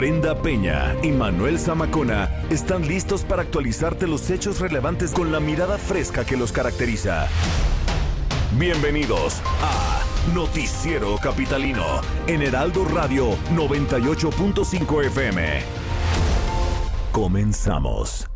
[0.00, 5.76] Brenda Peña y Manuel Zamacona están listos para actualizarte los hechos relevantes con la mirada
[5.76, 7.28] fresca que los caracteriza.
[8.52, 10.02] Bienvenidos a
[10.34, 15.60] Noticiero Capitalino en Heraldo Radio 98.5 FM.
[17.12, 18.26] Comenzamos.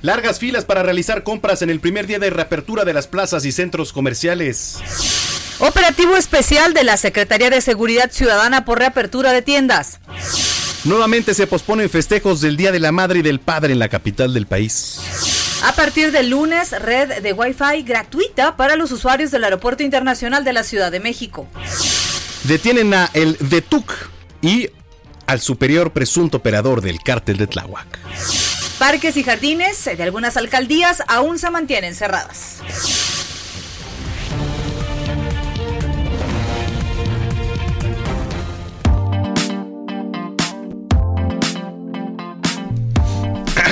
[0.00, 3.52] Largas filas para realizar compras en el primer día de reapertura de las plazas y
[3.52, 5.23] centros comerciales.
[5.64, 9.98] Operativo especial de la Secretaría de Seguridad Ciudadana por reapertura de tiendas.
[10.84, 14.34] Nuevamente se posponen festejos del Día de la Madre y del Padre en la capital
[14.34, 15.00] del país.
[15.62, 20.52] A partir del lunes, red de Wi-Fi gratuita para los usuarios del Aeropuerto Internacional de
[20.52, 21.48] la Ciudad de México.
[22.42, 23.90] Detienen a el DETUC
[24.42, 24.68] y
[25.26, 27.98] al superior presunto operador del cártel de Tláhuac.
[28.78, 32.58] Parques y jardines de algunas alcaldías aún se mantienen cerradas.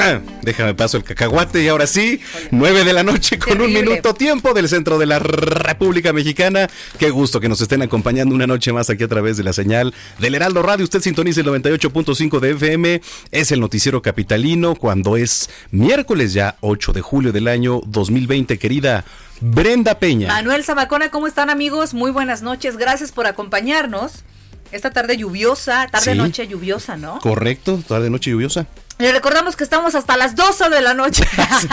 [0.42, 4.55] Déjame paso el cacahuate y ahora sí, 9 de la noche con un minuto tiempo
[4.55, 6.69] del centro de la República Mexicana.
[6.98, 9.95] Qué gusto que nos estén acompañando una noche más aquí a través de la señal
[10.19, 10.84] del Heraldo Radio.
[10.84, 13.00] Usted sintoniza el 98.5 de FM.
[13.30, 19.05] Es el noticiero capitalino cuando es miércoles ya 8 de julio del año 2020, querida
[19.41, 20.28] Brenda Peña.
[20.28, 21.95] Manuel Zamacona, ¿cómo están amigos?
[21.95, 22.77] Muy buenas noches.
[22.77, 24.25] Gracias por acompañarnos.
[24.73, 27.19] Esta tarde lluviosa, tarde-noche lluviosa, ¿no?
[27.19, 28.67] Correcto, tarde-noche lluviosa.
[29.03, 31.25] Le recordamos que estamos hasta las 12 de la noche.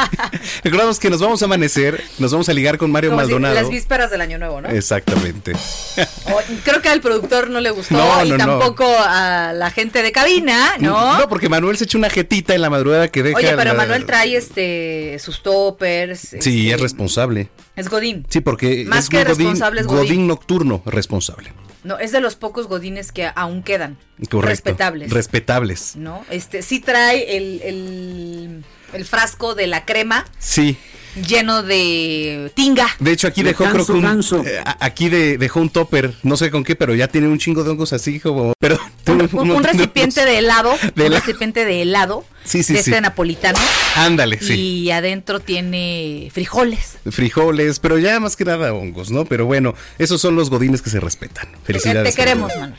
[0.63, 3.53] Recordamos que nos vamos a amanecer, nos vamos a ligar con Mario Como si Maldonado.
[3.53, 4.69] las vísperas del año nuevo, ¿no?
[4.69, 5.53] Exactamente.
[5.53, 8.45] O- creo que al productor no le gustó No, y no, no.
[8.59, 11.19] tampoco a la gente de cabina, ¿no?
[11.19, 13.37] No, porque Manuel se echa una jetita en la madrugada que deja.
[13.37, 16.19] Oye, pero la- Manuel trae este sus toppers.
[16.39, 17.49] Sí, este, es responsable.
[17.75, 18.25] Es Godín.
[18.27, 20.03] Sí, porque Más es que godín, responsable es godín.
[20.03, 21.53] godín nocturno responsable.
[21.83, 23.97] No, es de los pocos Godines que aún quedan.
[24.29, 24.41] Correcto.
[24.41, 25.11] Respetables.
[25.11, 25.95] Respetables.
[25.95, 26.25] ¿No?
[26.29, 28.63] Este, sí trae el, el,
[28.93, 30.77] el frasco de la crema Sí.
[31.27, 32.87] Lleno de tinga.
[32.99, 36.37] De hecho, aquí dejó, creo canso, que un, eh, aquí de- dejó un topper, no
[36.37, 39.23] sé con qué, pero ya tiene un chingo de hongos así, como, pero Un, tiene
[39.23, 40.73] un- un montón de recipiente de helado.
[40.95, 42.25] De un recipiente de helado.
[42.45, 42.89] Sí, sí, de sí.
[42.89, 43.59] este napolitano.
[43.95, 44.53] Ándale, sí.
[44.53, 46.97] Y adentro tiene frijoles.
[47.09, 49.25] Frijoles, pero ya más que nada hongos, ¿no?
[49.25, 51.47] Pero bueno, esos son los godines que se respetan.
[51.63, 52.15] Felicidades.
[52.15, 52.75] Te queremos, mano.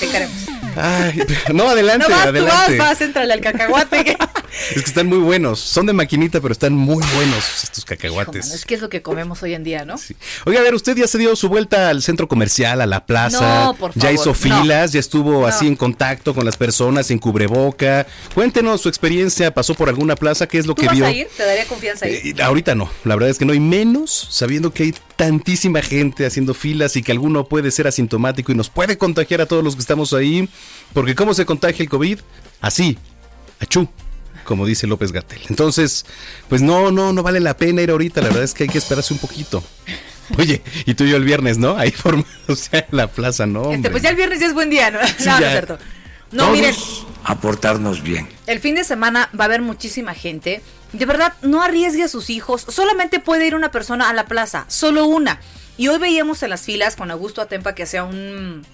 [0.00, 0.34] Te queremos.
[0.76, 1.22] Ay,
[1.54, 2.78] no, adelante, No vas, tú adelante.
[2.78, 4.16] vas, vas, entrale al cacahuate.
[4.70, 5.60] Es que están muy buenos.
[5.60, 8.52] Son de maquinita, pero están muy buenos estos Hijo, cacahuates.
[8.52, 9.98] es que es lo que comemos hoy en día, ¿no?
[9.98, 10.16] Sí.
[10.46, 13.66] Oiga, a ver, usted ya se dio su vuelta al centro comercial, a la plaza.
[13.66, 14.34] No, por Ya favor, hizo no.
[14.34, 15.46] filas, ya estuvo No.
[15.46, 18.06] así en contacto con las personas, en cubreboca.
[18.34, 19.52] Cuéntenos su experiencia.
[19.52, 20.46] ¿Pasó por alguna plaza?
[20.48, 21.06] ¿Qué es lo ¿Tú que vas vio?
[21.06, 21.28] a ir?
[21.36, 22.38] ¿Te daría confianza ir?
[22.38, 26.24] Eh, ahorita no, la verdad es que no, y menos sabiendo que hay tantísima gente
[26.24, 29.74] haciendo filas y que alguno puede ser asintomático y nos puede contagiar a todos los
[29.74, 30.48] que estamos ahí,
[30.94, 32.20] porque ¿cómo se contagia el COVID?
[32.60, 32.96] Así,
[33.58, 33.88] achú,
[34.44, 35.40] como dice López Gatel.
[35.50, 36.06] Entonces,
[36.48, 38.78] pues no, no, no vale la pena ir ahorita, la verdad es que hay que
[38.78, 39.62] esperarse un poquito.
[40.38, 41.76] Oye, y tú y yo el viernes, ¿no?
[41.76, 43.62] Ahí formados en la plaza, ¿no?
[43.62, 43.90] Este, hombre?
[43.90, 45.00] pues ya el viernes ya es buen día, ¿no?
[45.18, 45.78] Sí, no, no es cierto.
[46.30, 46.74] No, Todos miren,
[47.24, 48.28] a portarnos bien.
[48.46, 50.62] el fin de semana va a haber muchísima gente.
[50.92, 52.64] De verdad, no arriesgue a sus hijos.
[52.68, 55.40] Solamente puede ir una persona a la plaza, solo una.
[55.76, 58.64] Y hoy veíamos en las filas con Augusto Atempa que hacía un,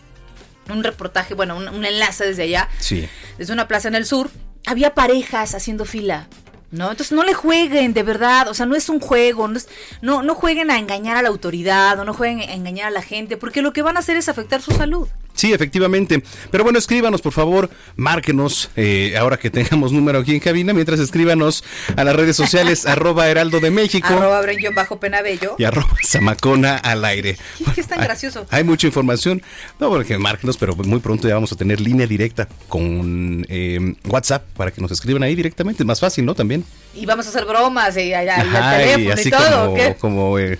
[0.70, 3.08] un reportaje, bueno, un, un enlace desde allá, Sí.
[3.36, 4.30] desde una plaza en el sur.
[4.66, 6.28] Había parejas haciendo fila.
[6.70, 6.90] ¿No?
[6.90, 9.68] Entonces no le jueguen, de verdad, o sea, no es un juego, no, es-
[10.02, 13.02] no, no jueguen a engañar a la autoridad o no jueguen a engañar a la
[13.02, 15.06] gente, porque lo que van a hacer es afectar su salud.
[15.34, 16.22] Sí, efectivamente.
[16.50, 21.00] Pero bueno, escríbanos, por favor, márquenos, eh, ahora que tengamos número aquí en cabina, mientras
[21.00, 21.64] escríbanos
[21.96, 25.56] a las redes sociales, arroba heraldo de México Arroba Brenguión bajo penabello.
[25.58, 27.36] y arroba zamacona al aire.
[27.58, 28.46] ¿Qué- qué es tan Hay- gracioso?
[28.50, 29.42] Hay, mucha información.
[29.80, 34.44] No, porque márquenos, pero muy pronto ya vamos a tener línea directa con eh, WhatsApp
[34.56, 35.82] para que nos escriban ahí directamente.
[35.82, 36.34] Es más fácil, ¿no?
[36.34, 36.64] También.
[36.94, 39.64] Y vamos a hacer bromas y, y- y al Ajá, y teléfono y, así todo.
[39.64, 39.94] como, ¿qué?
[39.98, 40.58] como eh,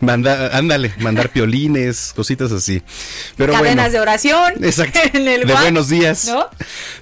[0.00, 2.82] manda- ándale, mandar piolines, cositas así.
[3.36, 3.90] Pero Cadenas bueno.
[3.92, 4.64] de oración.
[4.64, 4.98] Exacto.
[5.12, 6.26] En el de buenos días.
[6.26, 6.48] ¿No?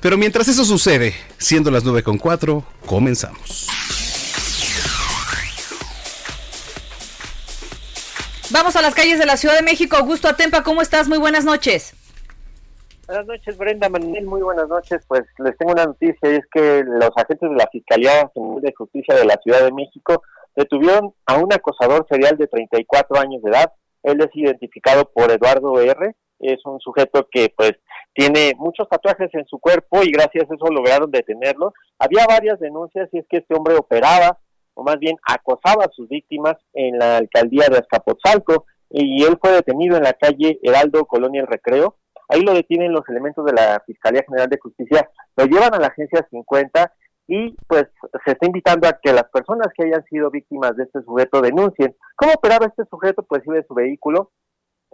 [0.01, 3.67] Pero mientras eso sucede, siendo las 9 con 4, comenzamos.
[8.51, 9.97] Vamos a las calles de la Ciudad de México.
[9.97, 11.07] Augusto Atempa, ¿cómo estás?
[11.09, 11.93] Muy buenas noches.
[13.09, 14.27] Buenas noches, Brenda Manuel.
[14.27, 15.03] Muy buenas noches.
[15.09, 18.75] Pues les tengo una noticia y es que los agentes de la Fiscalía General de
[18.77, 20.23] Justicia de la Ciudad de México
[20.55, 23.73] detuvieron a un acosador serial de 34 años de edad.
[24.03, 26.17] Él es identificado por Eduardo R.
[26.41, 27.73] Es un sujeto que pues
[28.13, 31.73] tiene muchos tatuajes en su cuerpo y gracias a eso lograron detenerlo.
[31.99, 34.39] Había varias denuncias y es que este hombre operaba
[34.75, 39.53] o más bien acosaba a sus víctimas en la alcaldía de Azcapotzalco y él fue
[39.53, 41.97] detenido en la calle Heraldo Colonia El Recreo
[42.29, 45.89] Ahí lo detienen los elementos de la Fiscalía General de Justicia, lo llevan a la
[45.89, 46.93] agencia 50
[47.27, 47.87] y pues
[48.25, 51.95] se está invitando a que las personas que hayan sido víctimas de este sujeto denuncien.
[52.17, 53.23] ¿Cómo operaba este sujeto?
[53.23, 54.33] Pues iba en su vehículo,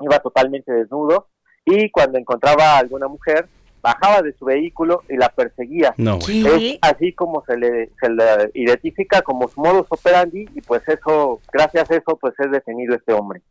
[0.00, 1.28] iba totalmente desnudo
[1.64, 3.48] y cuando encontraba a alguna mujer
[3.84, 5.94] bajaba de su vehículo y la perseguía.
[5.98, 10.82] No, Es así como se le, se le identifica como su modus operandi y pues
[10.88, 13.42] eso, gracias a eso, pues es detenido este hombre.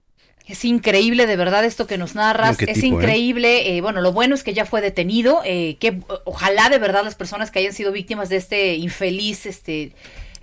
[0.46, 2.58] Es increíble, de verdad, esto que nos narras.
[2.58, 3.04] ¿Qué es tipo, eh?
[3.04, 3.78] increíble.
[3.78, 5.42] eh, bueno, lo bueno es que ya fue detenido.
[5.46, 9.94] eh, que ojalá de verdad las personas que hayan sido víctimas de este infeliz, este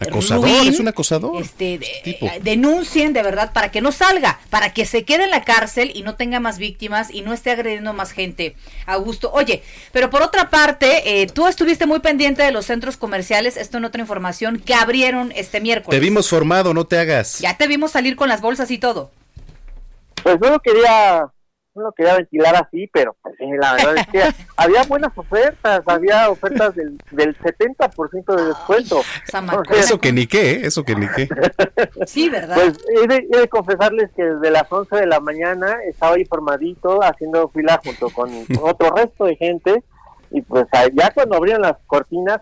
[0.00, 0.66] ¿Acosador?
[0.66, 1.42] ¿Es un acosador?
[1.42, 5.44] Este, eh, denuncien de verdad para que no salga, para que se quede en la
[5.44, 8.56] cárcel y no tenga más víctimas y no esté agrediendo más gente
[8.86, 9.30] a gusto.
[9.32, 9.62] Oye,
[9.92, 13.84] pero por otra parte, eh, tú estuviste muy pendiente de los centros comerciales, esto en
[13.84, 16.00] otra información, que abrieron este miércoles.
[16.00, 17.38] Te vimos formado, no te hagas.
[17.40, 19.10] Ya te vimos salir con las bolsas y todo.
[20.22, 21.26] Pues no lo quería,
[21.74, 24.22] no lo quería ventilar así, pero pues, la verdad es que
[24.56, 29.00] había buenas ofertas, había ofertas del, del 70% de descuento.
[29.26, 29.62] Samacona.
[29.62, 30.60] O sea, Eso que ni qué, ¿eh?
[30.66, 31.28] eso que ni qué.
[32.06, 32.56] Sí, ¿verdad?
[32.56, 36.24] Pues he de, he de confesarles que desde las 11 de la mañana estaba ahí
[36.24, 38.30] formadito haciendo fila junto con
[38.62, 39.82] otro resto de gente
[40.30, 42.40] y pues ya cuando abrían las cortinas,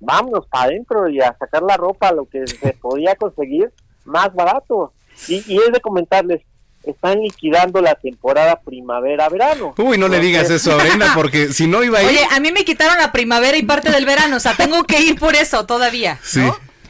[0.00, 3.72] vámonos para adentro y a sacar la ropa, lo que se podía conseguir
[4.04, 4.92] más barato.
[5.28, 6.42] Y, y es de comentarles,
[6.90, 9.74] están liquidando la temporada primavera-verano.
[9.78, 12.08] Uy, no le digas eso a Brenda, porque si no iba a ir.
[12.08, 15.00] Oye, a mí me quitaron la primavera y parte del verano, o sea, tengo que
[15.00, 16.18] ir por eso todavía.
[16.22, 16.42] Sí.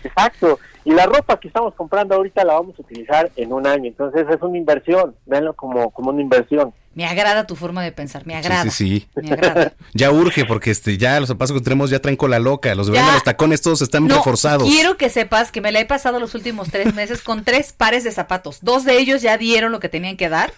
[0.05, 0.59] Exacto.
[0.87, 3.87] Y la ropa que estamos comprando ahorita la vamos a utilizar en un año.
[3.89, 5.17] Entonces es una inversión.
[5.27, 6.73] Véanlo como, como una inversión.
[6.95, 8.63] Me agrada tu forma de pensar, me agrada.
[8.63, 9.21] Sí, sí, sí.
[9.23, 9.73] Me agrada.
[9.95, 12.73] Ya urge, porque este, ya los zapatos que tenemos ya traen cola loca.
[12.77, 12.89] Los.
[12.89, 14.63] Brenda, los tacones todos están No, reforzados.
[14.69, 18.05] Quiero que sepas que me la he pasado los últimos tres meses con tres pares
[18.05, 18.61] de zapatos.
[18.63, 20.53] Dos de ellos ya dieron lo que tenían que dar.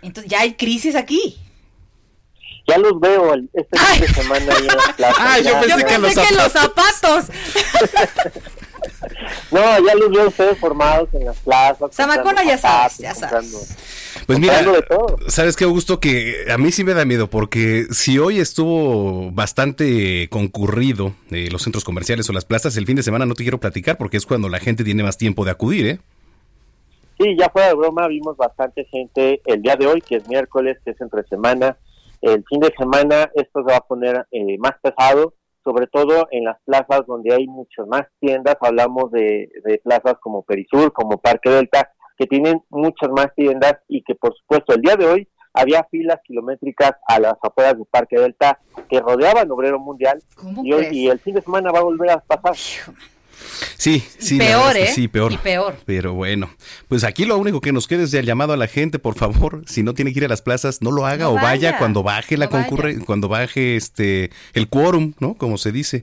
[0.00, 1.38] Entonces ya hay crisis aquí.
[2.66, 5.16] Ya los veo el- este fin de semana ahí en las plazas.
[5.20, 7.26] Ay, yo Ya- pensé Yo que pensé los que los zapatos.
[9.50, 11.94] No, ya los veo ustedes formados en las plazas.
[11.94, 13.76] Zamacona ya sabes, ya sabes.
[14.26, 14.62] Pues mira,
[15.28, 20.28] sabes qué, Augusto, que a mí sí me da miedo, porque si hoy estuvo bastante
[20.30, 23.58] concurrido eh, los centros comerciales o las plazas, el fin de semana no te quiero
[23.58, 25.98] platicar, porque es cuando la gente tiene más tiempo de acudir, ¿eh?
[27.18, 30.78] Sí, ya fuera de broma, vimos bastante gente el día de hoy, que es miércoles,
[30.84, 31.76] que es entre semana.
[32.20, 35.34] El fin de semana esto se va a poner eh, más pesado,
[35.64, 38.56] sobre todo en las plazas donde hay muchas más tiendas.
[38.60, 44.02] Hablamos de, de plazas como Perisur, como Parque Delta, que tienen muchas más tiendas y
[44.02, 48.18] que por supuesto el día de hoy había filas kilométricas a las afueras del Parque
[48.18, 48.58] Delta
[48.88, 52.10] que rodeaban Obrero Mundial ¿Cómo y, hoy, y el fin de semana va a volver
[52.10, 52.94] a pasar.
[53.76, 54.38] Sí, sí.
[54.38, 54.94] peor, verdad es que ¿eh?
[54.94, 55.32] Sí, peor.
[55.32, 55.76] Y peor.
[55.84, 56.50] Pero bueno,
[56.88, 59.62] pues aquí lo único que nos queda es el llamado a la gente, por favor,
[59.66, 61.78] si no tiene que ir a las plazas, no lo haga No o vaya, vaya,
[61.78, 62.66] cuando baje la no vaya.
[62.66, 65.34] concurre, cuando baje este el quórum, ¿no?
[65.34, 66.02] Como se dice.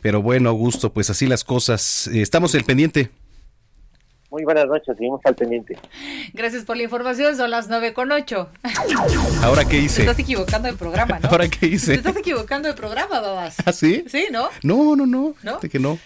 [0.00, 2.06] Pero bueno, Augusto, pues así las cosas.
[2.08, 3.10] Estamos el pendiente.
[4.30, 5.76] Muy buenas noches, seguimos al pendiente.
[6.32, 8.48] Gracias por la información, son las nueve con ocho.
[9.42, 10.00] Ahora qué Te hice.
[10.02, 11.28] estás equivocando de programa, ¿no?
[11.30, 11.92] Ahora qué Te hice.
[11.94, 13.56] estás equivocando de programa, babas.
[13.66, 14.04] ¿Ah, sí?
[14.08, 14.48] Sí, ¿no?
[14.62, 15.34] No, no, no.
[15.42, 15.60] ¿No?
[15.60, 15.98] Que no.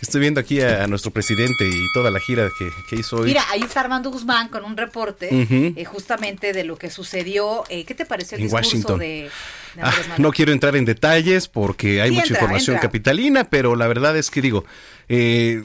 [0.00, 3.26] Estoy viendo aquí a, a nuestro presidente y toda la gira que, que hizo hoy.
[3.26, 7.64] Mira, ahí está Armando Guzmán con un reporte eh, justamente de lo que sucedió.
[7.68, 8.98] Eh, ¿Qué te pareció el En discurso Washington.
[8.98, 12.88] de, de Ah, no quiero entrar en detalles porque hay Sí, mucha entra, información entra.
[12.88, 14.64] capitalina, pero la verdad es que digo,
[15.08, 15.64] eh,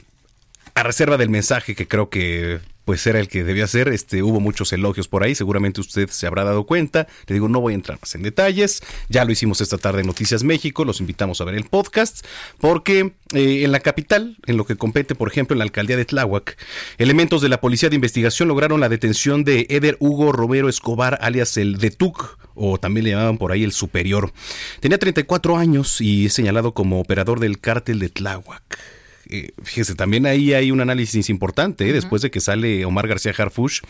[0.75, 4.39] a reserva del mensaje que creo que pues era el que debía ser, este, hubo
[4.39, 7.75] muchos elogios por ahí, seguramente usted se habrá dado cuenta, le digo, no voy a
[7.75, 11.46] entrar más en detalles, ya lo hicimos esta tarde en Noticias México, los invitamos a
[11.46, 12.25] ver el podcast,
[12.60, 16.06] porque eh, en la capital, en lo que compete, por ejemplo, en la alcaldía de
[16.06, 16.58] Tláhuac,
[16.98, 21.58] elementos de la Policía de Investigación lograron la detención de Eder Hugo Romero Escobar, alias
[21.58, 24.32] el de Tuc, o también le llamaban por ahí el superior.
[24.80, 28.94] Tenía 34 años y es señalado como operador del cártel de Tláhuac.
[29.29, 31.94] Eh, fíjese, también ahí hay un análisis importante, ¿eh?
[31.94, 33.82] después de que sale Omar García Harfush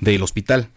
[0.00, 0.68] del hospital.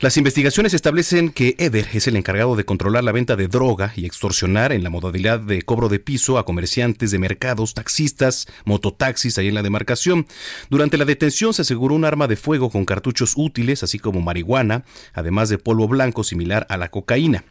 [0.00, 4.06] Las investigaciones establecen que Eder es el encargado de controlar la venta de droga y
[4.06, 9.48] extorsionar en la modalidad de cobro de piso a comerciantes de mercados, taxistas, mototaxis ahí
[9.48, 10.26] en la demarcación.
[10.70, 14.84] Durante la detención se aseguró un arma de fuego con cartuchos útiles, así como marihuana,
[15.12, 17.44] además de polvo blanco similar a la cocaína.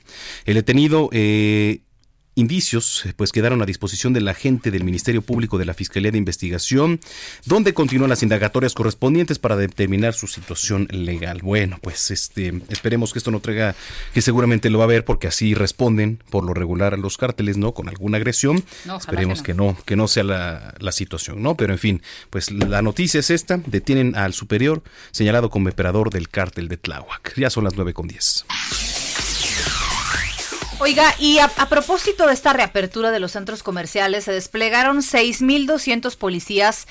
[0.46, 1.82] El detenido eh,
[2.36, 6.18] indicios pues quedaron a disposición de la gente del Ministerio Público de la Fiscalía de
[6.18, 7.00] Investigación,
[7.46, 11.40] donde continúan las indagatorias correspondientes para determinar su situación legal.
[11.42, 13.76] Bueno, pues este esperemos que esto no traiga
[14.14, 17.58] que seguramente lo va a ver porque así responden por lo regular a los cárteles,
[17.58, 17.74] ¿no?
[17.74, 18.64] Con alguna agresión.
[18.98, 19.78] esperemos que no.
[19.86, 21.56] que no, sea la, la, situación, ¿no?
[21.56, 26.30] Pero en fin, pues la noticia es esta, detienen al superior señalado como operador del
[26.30, 27.36] cártel de Tláhuac.
[27.36, 28.46] Ya son las nueve con diez.
[30.80, 36.88] Oiga, y a, propósito de esta reapertura de los centros comerciales, se desplegaron 6.200 policías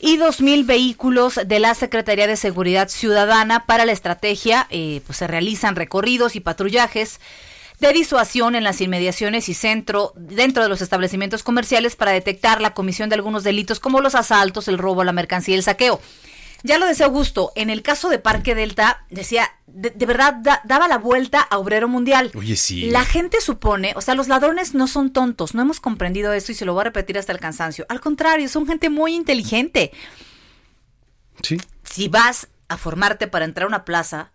[0.00, 4.66] y 2.000 vehículos de la Secretaría de Seguridad Ciudadana para la estrategia.
[4.70, 7.20] Eh, pues se realizan recorridos y patrullajes
[7.78, 12.72] de disuasión en las inmediaciones y centro dentro de los establecimientos comerciales para detectar la
[12.72, 16.00] comisión de algunos delitos como los asaltos, el robo, la mercancía y el saqueo.
[16.66, 20.98] Ya lo decía Augusto, en el caso de Parque Delta, decía, de, verdad daba la
[20.98, 22.32] vuelta a Obrero Mundial.
[22.34, 22.90] Oye, sí.
[22.90, 26.56] La gente supone, o sea, los ladrones no son tontos, no hemos comprendido eso y
[26.56, 27.86] se lo voy a repetir hasta el cansancio.
[27.88, 29.92] Al contrario, son gente muy inteligente.
[31.40, 31.60] Sí.
[31.84, 34.32] Si vas a formarte para entrar a una plaza,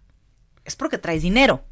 [0.63, 1.65] es porque traes dinero,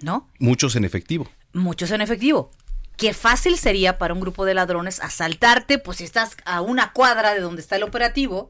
[0.00, 0.30] ¿no?
[0.38, 1.30] Muchos en efectivo.
[1.52, 2.50] Muchos en efectivo.
[2.96, 7.34] Qué fácil sería para un grupo de ladrones asaltarte, pues si estás a una cuadra
[7.34, 8.48] de donde está el operativo,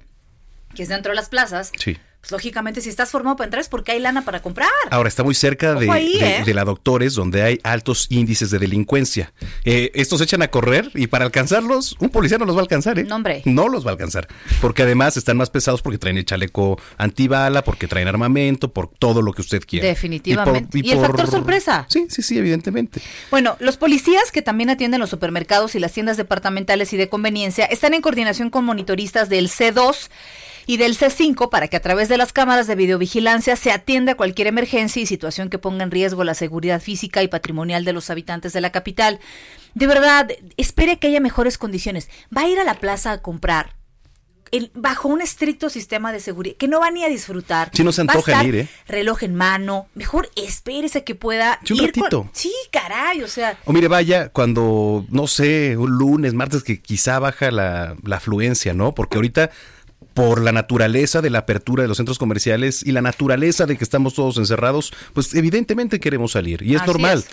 [0.74, 1.72] que es dentro de las plazas.
[1.78, 1.96] Sí.
[2.20, 4.68] Pues lógicamente, si estás formado para entrar es porque hay lana para comprar.
[4.90, 6.42] Ahora, está muy cerca de, ¿eh?
[6.44, 9.32] de, la Doctores, donde hay altos índices de delincuencia.
[9.64, 12.98] Eh, estos echan a correr y para alcanzarlos, un policía no los va a alcanzar,
[12.98, 13.04] ¿eh?
[13.04, 13.40] No, hombre.
[13.46, 14.28] No los va a alcanzar.
[14.60, 19.22] Porque además están más pesados porque traen el chaleco antibala, porque traen armamento, por todo
[19.22, 19.86] lo que usted quiera.
[19.86, 20.78] Definitivamente.
[20.78, 21.86] Y, el factor sorpresa.
[21.88, 23.00] Sí, sí, sí, evidentemente.
[23.30, 27.64] Bueno, los policías que también atienden los supermercados y las tiendas departamentales y de conveniencia
[27.64, 30.10] están en coordinación con monitoristas del C2
[30.70, 34.46] y del C5 para que a través de las cámaras de videovigilancia se atienda cualquier
[34.46, 38.52] emergencia y situación que ponga en riesgo la seguridad física y patrimonial de los habitantes
[38.52, 39.18] de la capital.
[39.74, 42.08] De verdad, espere que haya mejores condiciones.
[42.32, 43.74] Va a ir a la plaza a comprar.
[44.74, 47.70] bajo un estricto sistema de seguridad, que no va ni a disfrutar.
[47.72, 48.68] Si no se antoja ir, ¿eh?
[48.86, 49.88] Reloj en mano.
[49.96, 52.30] Mejor espérese que pueda un ir ratito.
[52.32, 53.58] Sí, caray, o sea.
[53.64, 58.72] O mire, vaya, cuando, no sé, un lunes, martes, que quizá baja la, la afluencia,
[58.72, 58.94] ¿no?
[58.94, 59.50] Porque ahorita
[60.14, 63.84] por la naturaleza de la apertura de los centros comerciales y la naturaleza de que
[63.84, 67.24] estamos todos encerrados, pues evidentemente queremos salir y es normal.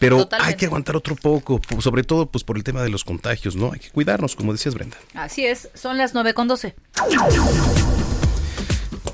[0.00, 3.54] Pero hay que aguantar otro poco, sobre todo pues por el tema de los contagios,
[3.54, 3.72] ¿no?
[3.72, 4.96] Hay que cuidarnos, como decías Brenda.
[5.14, 6.74] Así es, son las nueve con doce.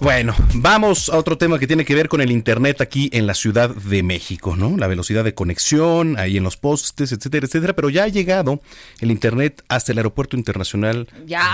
[0.00, 3.34] Bueno, vamos a otro tema que tiene que ver con el Internet aquí en la
[3.34, 4.78] Ciudad de México, ¿no?
[4.78, 7.74] La velocidad de conexión, ahí en los postes, etcétera, etcétera.
[7.74, 8.62] Pero ya ha llegado
[9.00, 11.06] el Internet hasta el Aeropuerto Internacional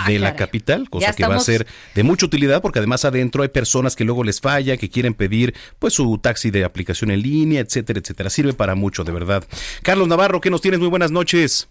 [0.06, 3.48] de la capital, cosa que va a ser de mucha utilidad porque además adentro hay
[3.48, 7.60] personas que luego les falla, que quieren pedir pues su taxi de aplicación en línea,
[7.60, 8.30] etcétera, etcétera.
[8.30, 9.42] Sirve para mucho, de verdad.
[9.82, 10.78] Carlos Navarro, ¿qué nos tienes?
[10.78, 11.68] Muy buenas noches.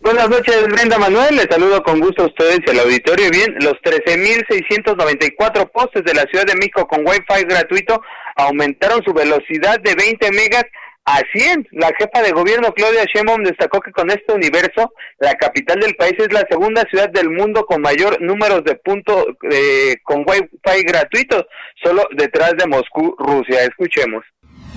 [0.00, 1.36] Buenas noches, Brenda Manuel.
[1.36, 3.30] Les saludo con gusto a ustedes y al auditorio.
[3.30, 8.00] Bien, los 13.694 postes de la Ciudad de México con Wi-Fi gratuito
[8.36, 10.64] aumentaron su velocidad de 20 megas
[11.04, 11.68] a 100.
[11.72, 16.14] La jefa de gobierno, Claudia Sheinbaum, destacó que con este universo, la capital del país
[16.18, 21.44] es la segunda ciudad del mundo con mayor número de puntos eh, con Wi-Fi gratuitos,
[21.82, 23.64] solo detrás de Moscú, Rusia.
[23.64, 24.24] Escuchemos.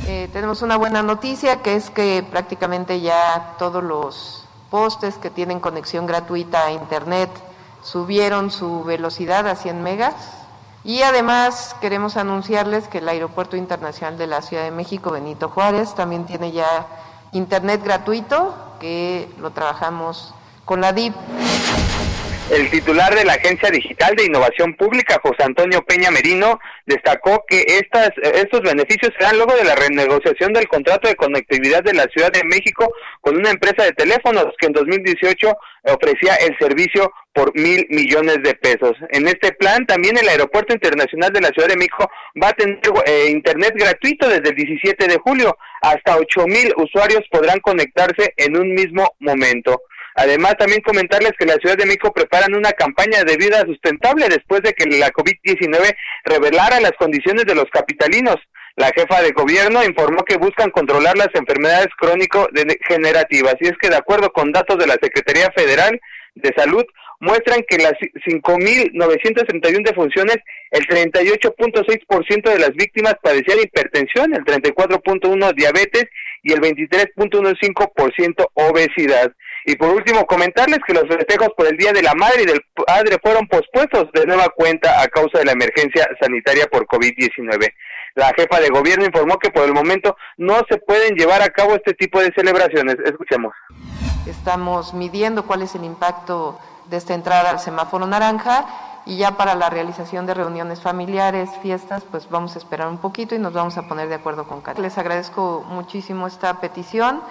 [0.07, 5.59] Eh, tenemos una buena noticia, que es que prácticamente ya todos los postes que tienen
[5.59, 7.29] conexión gratuita a Internet
[7.83, 10.15] subieron su velocidad a 100 megas.
[10.83, 15.93] Y además queremos anunciarles que el Aeropuerto Internacional de la Ciudad de México, Benito Juárez,
[15.93, 16.87] también tiene ya
[17.33, 20.33] Internet gratuito, que lo trabajamos
[20.65, 21.13] con la DIP.
[22.51, 27.63] El titular de la Agencia Digital de Innovación Pública, José Antonio Peña Merino, destacó que
[27.65, 32.03] estas, estos beneficios se dan luego de la renegociación del contrato de conectividad de la
[32.07, 35.53] Ciudad de México con una empresa de teléfonos que en 2018
[35.93, 38.97] ofrecía el servicio por mil millones de pesos.
[39.11, 42.79] En este plan, también el Aeropuerto Internacional de la Ciudad de México va a tener
[43.05, 45.57] eh, internet gratuito desde el 17 de julio.
[45.81, 49.83] Hasta ocho mil usuarios podrán conectarse en un mismo momento.
[50.15, 54.61] Además, también comentarles que la Ciudad de México preparan una campaña de vida sustentable después
[54.61, 58.35] de que la COVID-19 revelara las condiciones de los capitalinos.
[58.75, 63.97] La jefa de gobierno informó que buscan controlar las enfermedades crónico-degenerativas y es que de
[63.97, 65.99] acuerdo con datos de la Secretaría Federal
[66.35, 66.85] de Salud,
[67.19, 67.93] muestran que las
[68.25, 70.37] 5.931 defunciones,
[70.71, 76.05] el 38.6% de las víctimas padecían hipertensión, el 34.1% diabetes
[76.43, 79.31] y el 23.15% obesidad.
[79.65, 82.61] Y por último, comentarles que los festejos por el Día de la Madre y del
[82.85, 87.71] Padre fueron pospuestos de nueva cuenta a causa de la emergencia sanitaria por COVID-19.
[88.15, 91.75] La jefa de gobierno informó que por el momento no se pueden llevar a cabo
[91.75, 92.97] este tipo de celebraciones.
[93.05, 93.53] Escuchemos.
[94.27, 98.65] Estamos midiendo cuál es el impacto de esta entrada al semáforo naranja
[99.05, 103.33] y ya para la realización de reuniones familiares, fiestas, pues vamos a esperar un poquito
[103.33, 104.81] y nos vamos a poner de acuerdo con cada.
[104.81, 107.21] Les agradezco muchísimo esta petición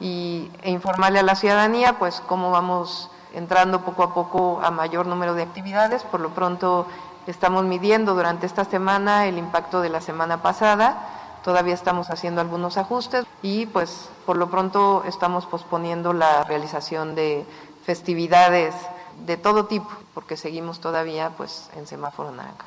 [0.00, 5.06] y, e informarle a la ciudadanía pues cómo vamos entrando poco a poco a mayor
[5.06, 6.02] número de actividades.
[6.02, 6.86] Por lo pronto
[7.26, 11.08] estamos midiendo durante esta semana el impacto de la semana pasada.
[11.44, 17.44] Todavía estamos haciendo algunos ajustes y pues por lo pronto estamos posponiendo la realización de
[17.84, 18.74] festividades
[19.26, 22.64] de todo tipo, porque seguimos todavía pues en semáforo naranja.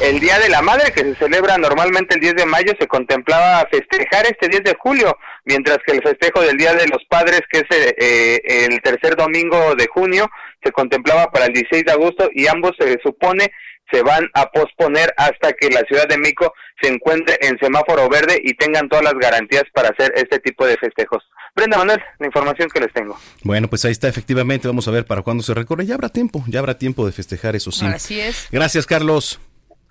[0.00, 3.66] El Día de la Madre, que se celebra normalmente el 10 de mayo, se contemplaba
[3.68, 7.58] festejar este 10 de julio, mientras que el festejo del Día de los Padres, que
[7.58, 8.40] es eh,
[8.70, 10.30] el tercer domingo de junio,
[10.62, 13.50] se contemplaba para el 16 de agosto y ambos se supone
[13.90, 18.40] se van a posponer hasta que la Ciudad de Mico se encuentre en semáforo verde
[18.42, 21.24] y tengan todas las garantías para hacer este tipo de festejos.
[21.56, 23.18] Brenda Manuel, la información que les tengo.
[23.42, 25.86] Bueno, pues ahí está, efectivamente, vamos a ver para cuándo se recorre.
[25.86, 27.86] Ya habrá tiempo, ya habrá tiempo de festejar, eso sí.
[27.86, 28.46] Así es.
[28.52, 29.40] Gracias, Carlos.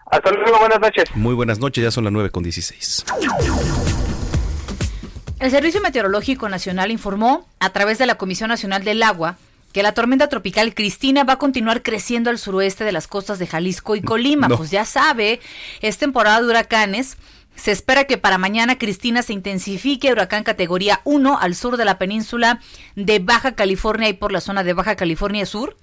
[0.09, 1.05] Hasta luego, buenas noches.
[1.15, 3.05] Muy buenas noches, ya son las 9 con 16.
[5.39, 9.37] El Servicio Meteorológico Nacional informó, a través de la Comisión Nacional del Agua,
[9.73, 13.47] que la tormenta tropical Cristina va a continuar creciendo al suroeste de las costas de
[13.47, 14.47] Jalisco y Colima.
[14.47, 15.39] Pues ya sabe,
[15.81, 17.17] es temporada de huracanes.
[17.55, 21.97] Se espera que para mañana Cristina se intensifique huracán categoría 1 al sur de la
[21.97, 22.59] península
[22.95, 25.75] de Baja California y por la zona de Baja California Sur.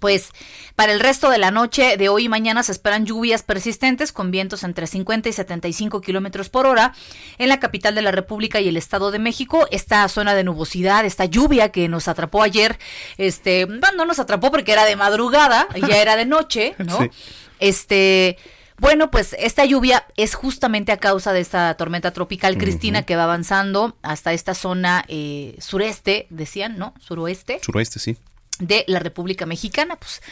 [0.00, 0.30] Pues
[0.74, 4.30] para el resto de la noche de hoy y mañana se esperan lluvias persistentes con
[4.30, 6.94] vientos entre 50 y 75 kilómetros por hora
[7.36, 9.68] en la capital de la República y el Estado de México.
[9.70, 12.78] Esta zona de nubosidad, esta lluvia que nos atrapó ayer,
[13.18, 16.98] este, bueno, no nos atrapó porque era de madrugada, ya era de noche, ¿no?
[17.60, 18.38] Este.
[18.78, 23.24] Bueno, pues esta lluvia es justamente a causa de esta tormenta tropical Cristina que va
[23.24, 26.94] avanzando hasta esta zona eh, sureste, decían, ¿no?
[26.98, 27.60] Suroeste.
[27.62, 28.16] Suroeste, sí
[28.60, 29.96] de la República Mexicana.
[29.96, 30.22] Pues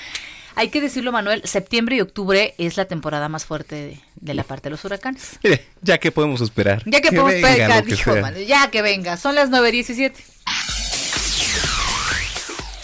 [0.54, 4.64] hay que decirlo, Manuel, septiembre y octubre es la temporada más fuerte de, la parte
[4.64, 5.38] de los huracanes.
[5.82, 6.82] ya que podemos esperar.
[6.86, 7.84] Ya que, podemos esperar,
[8.46, 9.16] ya que venga.
[9.16, 10.12] Son las 9.17.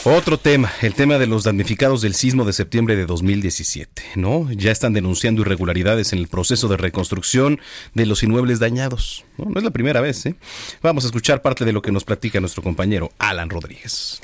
[0.07, 4.53] Otro tema, el tema de los damnificados del sismo de septiembre de 2017, ¿no?
[4.53, 7.59] Ya están denunciando irregularidades en el proceso de reconstrucción
[7.95, 9.25] de los inmuebles dañados.
[9.39, 10.35] No, es la primera vez, ¿eh?
[10.83, 14.21] Vamos a escuchar parte de lo que nos platica nuestro compañero Alan Rodríguez.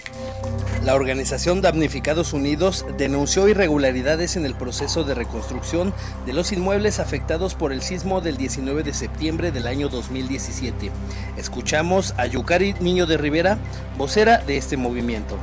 [0.85, 5.95] La organización Damnificados Unidos denunció irregularidades en el proceso de reconstrucción
[6.27, 10.91] de los inmuebles afectados por el sismo del 19 de septiembre del año 2017.
[11.39, 13.59] Escuchamos a Yukari Niño de Rivera,
[13.97, 15.39] vocera de este movimiento.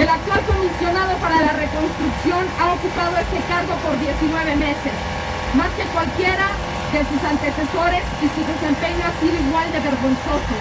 [0.00, 4.96] El actual comisionado para la reconstrucción ha ocupado este cargo por 19 meses,
[5.52, 6.56] más que cualquiera
[6.88, 10.56] de sus antecesores y su desempeño ha sido igual de vergonzoso.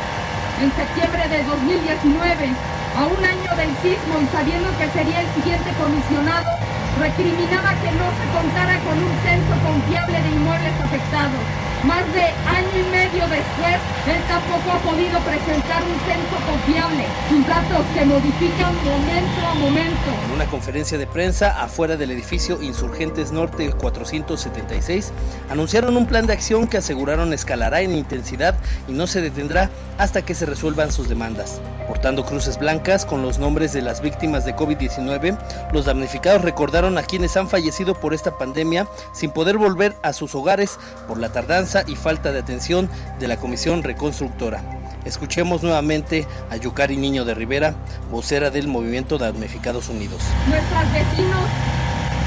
[0.60, 2.52] En septiembre de 2019,
[2.99, 6.52] a un año del sismo y sabiendo que sería el siguiente comisionado,
[6.99, 11.68] recriminaba que no se contara con un censo confiable de inmuebles afectados.
[11.83, 17.05] Más de año y medio después, él tampoco ha podido presentar un censo confiable.
[17.29, 20.09] Sus datos se modifican momento a momento.
[20.25, 25.13] En una conferencia de prensa afuera del edificio Insurgentes Norte 476,
[25.49, 28.55] anunciaron un plan de acción que aseguraron escalará en intensidad
[28.89, 31.61] y no se detendrá hasta que se resuelvan sus demandas.
[31.87, 35.37] Portando cruces blancas con los nombres de las víctimas de COVID-19,
[35.71, 40.35] los damnificados recordaron a quienes han fallecido por esta pandemia sin poder volver a sus
[40.35, 44.63] hogares por la tardanza y falta de atención de la Comisión Reconstructora.
[45.05, 47.75] Escuchemos nuevamente a Yukari Niño de Rivera,
[48.10, 50.19] vocera del Movimiento Damnificados Unidos.
[50.47, 51.45] Nuestros vecinos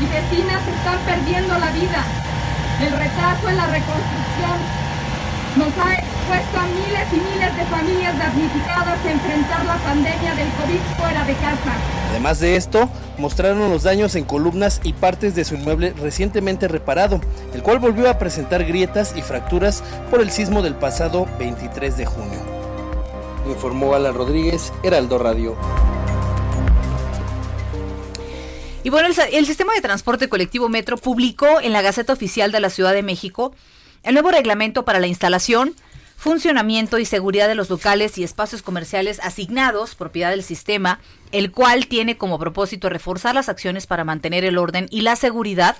[0.01, 2.05] y vecinas están perdiendo la vida.
[2.81, 4.59] El retraso en la reconstrucción
[5.57, 10.49] nos ha expuesto a miles y miles de familias damnificadas a enfrentar la pandemia del
[10.51, 11.73] COVID fuera de casa.
[12.11, 17.21] Además de esto, mostraron los daños en columnas y partes de su inmueble recientemente reparado,
[17.55, 22.07] el cual volvió a presentar grietas y fracturas por el sismo del pasado 23 de
[22.07, 22.41] junio.
[23.49, 25.57] Informó Alan Rodríguez, Heraldo Radio.
[28.85, 32.61] Y bueno, el, el, sistema de transporte colectivo Metro publicó en la Gaceta Oficial de
[32.61, 33.53] la Ciudad de México
[34.03, 35.75] el nuevo reglamento para la instalación,
[36.23, 41.01] funcionamiento y seguridad de los locales y espacios comerciales asignados, propiedad del sistema,
[41.33, 45.77] el cual tiene como propósito reforzar las acciones para mantener el orden y la seguridad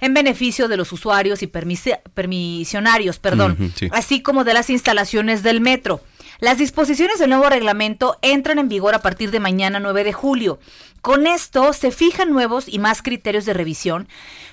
[0.00, 6.02] en beneficio de los usuarios y permisionarios, perdón, así como de las instalaciones del metro.
[6.38, 10.60] Las disposiciones del nuevo reglamento entran en vigor a partir de mañana 9 de julio.
[11.08, 14.08] Con esto se fijan nuevos y más criterios de revisión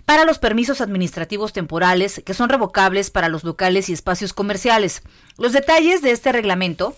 [0.06, 5.04] para los permisos administrativos temporales que son revocables para los locales y espacios comerciales.
[5.38, 6.96] Los detalles de este reglamento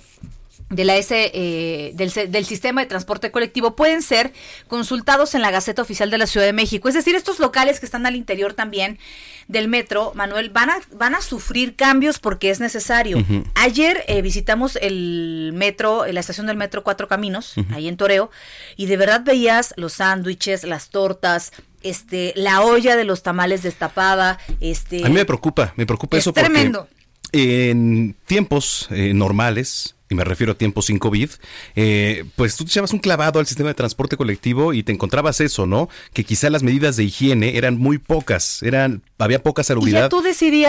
[0.69, 4.33] de la S, eh, del, del, sistema de transporte colectivo pueden ser
[4.67, 6.89] consultados en la Gaceta Oficial de la Ciudad de México.
[6.89, 8.99] Es decir, estos locales que están al interior también
[9.47, 13.23] del metro, Manuel, van a, van a sufrir cambios porque es necesario.
[13.55, 18.29] Ayer eh, visitamos el metro, la estación del metro Cuatro Caminos, ahí en Toreo,
[18.75, 24.37] y de verdad veías los sándwiches, las tortas, este, la olla de los tamales destapada,
[24.59, 25.05] este.
[25.05, 26.89] A mí me preocupa, me preocupa eso tremendo.
[27.31, 31.29] en tiempos eh, normales, y me refiero a tiempos sin COVID,
[31.75, 35.41] eh, pues tú te echabas un clavado al sistema de transporte colectivo y te encontrabas
[35.41, 35.89] eso, ¿no?
[36.13, 40.09] Que quizá las medidas de higiene eran muy pocas, eran había poca salubridad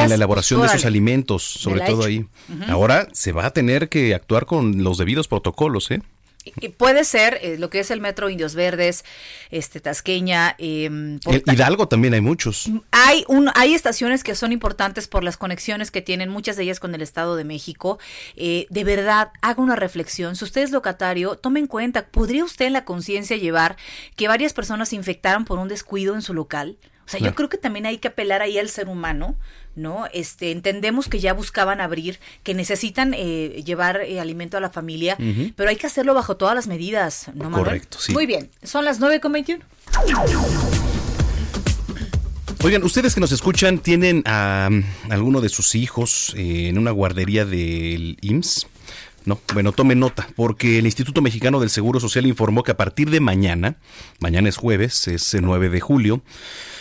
[0.05, 2.27] en la elaboración de esos alimentos, sobre todo ahí.
[2.69, 6.01] Ahora se va a tener que actuar con los debidos protocolos, ¿eh?
[6.77, 9.05] Puede ser eh, lo que es el metro Indios Verdes,
[9.51, 12.71] este Tasqueña, eh, Hidalgo también hay muchos.
[12.91, 16.81] Hay un, hay estaciones que son importantes por las conexiones que tienen, muchas de ellas
[16.81, 17.99] con el Estado de México.
[18.37, 20.37] Eh, de verdad, haga una reflexión.
[20.37, 23.77] Si usted es locatario, tome en cuenta, ¿podría usted en la conciencia llevar
[24.17, 26.79] que varias personas se infectaran por un descuido en su local?
[27.09, 29.35] O sea, yo creo que también hay que apelar ahí al ser humano,
[29.75, 30.05] ¿no?
[30.13, 35.17] Este, entendemos que ya buscaban abrir, que necesitan eh, llevar eh, alimento a la familia,
[35.57, 37.65] pero hay que hacerlo bajo todas las medidas, ¿no, Manuel?
[37.65, 38.13] Correcto, sí.
[38.13, 39.63] Muy bien, son las 9.21.
[42.63, 44.69] Oigan, ustedes que nos escuchan, ¿tienen a,
[45.09, 48.67] alguno de sus hijos eh, en una guardería del IMSS?
[49.29, 53.11] No, bueno, tome nota, porque el Instituto Mexicano del Seguro Social informó que a partir
[53.11, 53.77] de mañana,
[54.21, 56.23] mañana es jueves, es el 9 de julio,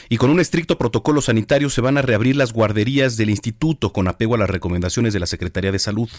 [0.08, 4.08] y con un estricto protocolo sanitario se van a reabrir las guarderías del instituto con
[4.08, 6.10] apego a las recomendaciones de la Secretaría de Salud.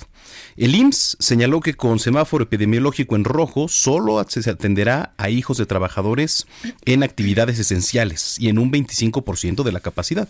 [0.58, 5.64] El IMSS señaló que con semáforo epidemiológico en rojo solo se atenderá a hijos de
[5.64, 6.46] trabajadores
[6.84, 10.28] en actividades esenciales y en un 25% de la capacidad.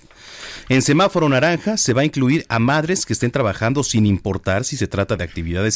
[0.69, 4.77] En semáforo naranja se va a incluir a madres que estén trabajando sin importar si
[4.77, 5.67] se trata de actividad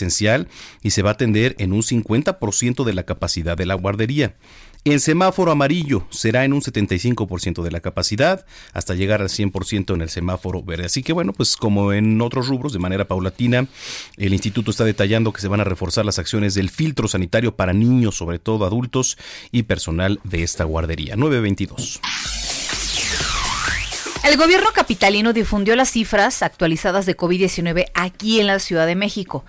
[0.83, 4.35] y se va a atender en un 50% de la capacidad de la guardería.
[4.85, 10.01] En semáforo amarillo será en un 75% de la capacidad hasta llegar al 100% en
[10.01, 10.87] el semáforo verde.
[10.87, 13.69] Así que bueno, pues como en otros rubros, de manera paulatina,
[14.17, 17.73] el instituto está detallando que se van a reforzar las acciones del filtro sanitario para
[17.73, 19.19] niños, sobre todo adultos
[19.53, 21.15] y personal de esta guardería.
[21.15, 22.01] 922.
[24.25, 29.45] El gobierno capitalino difundió las cifras actualizadas de COVID-19 aquí en la Ciudad de México.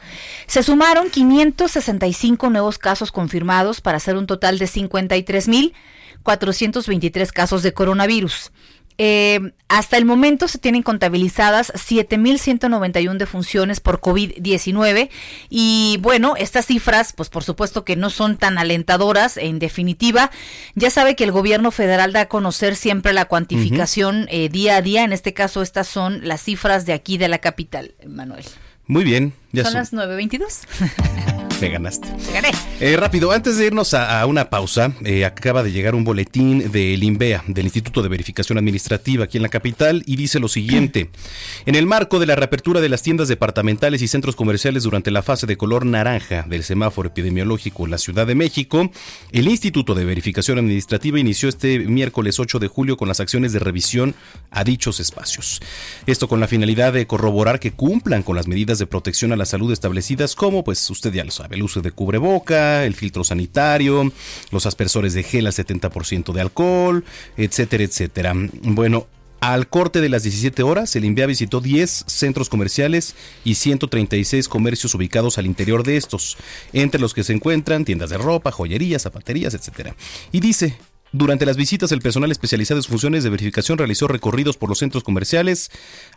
[0.48, 8.52] Se sumaron 565 nuevos casos confirmados para hacer un total de 53.423 casos de coronavirus.
[8.98, 15.10] Eh, hasta el momento se tienen contabilizadas 7.191 defunciones por COVID-19
[15.50, 20.32] y bueno, estas cifras pues por supuesto que no son tan alentadoras en definitiva.
[20.76, 24.82] Ya sabe que el gobierno federal da a conocer siempre la cuantificación eh, día a
[24.82, 28.46] día, en este caso estas son las cifras de aquí de la capital, Manuel.
[28.86, 29.34] Muy bien.
[29.52, 31.40] Ya son, las 9.22.
[31.62, 32.08] Me ganaste.
[32.34, 32.52] gané.
[32.80, 37.04] Eh, rápido, antes de irnos a, una pausa, eh, acaba de llegar un boletín del
[37.04, 41.10] INVEA, del Instituto de Verificación Administrativa aquí en la capital, y dice lo siguiente.
[41.66, 45.22] En el marco de la reapertura de las tiendas departamentales y centros comerciales durante la
[45.22, 48.92] fase de color naranja del semáforo epidemiológico en la Ciudad de México,
[49.32, 53.60] el Instituto de Verificación Administrativa inició este miércoles 8 de julio con las acciones de
[53.60, 54.16] revisión
[54.52, 55.62] a dichos espacios.
[56.06, 59.46] Esto con la finalidad de corroborar que cumplan con las medidas de protección a la
[59.46, 64.12] salud establecidas como, pues usted ya lo sabe, el uso de cubreboca, el filtro sanitario,
[64.52, 67.04] los aspersores de gel al 70% de alcohol,
[67.38, 68.34] etcétera, etcétera.
[68.62, 69.08] Bueno,
[69.44, 74.96] al corte de las 17 horas, el INVIA visitó 10 centros comerciales y 136 comercios
[74.96, 76.38] ubicados al interior de estos,
[76.72, 79.98] entre los que se encuentran tiendas de ropa, joyerías, zapaterías, etcétera.
[80.32, 80.78] Y dice,
[81.12, 85.04] durante las visitas, el personal especializado en funciones de verificación realizó recorridos por los centros
[85.04, 85.72] comerciales,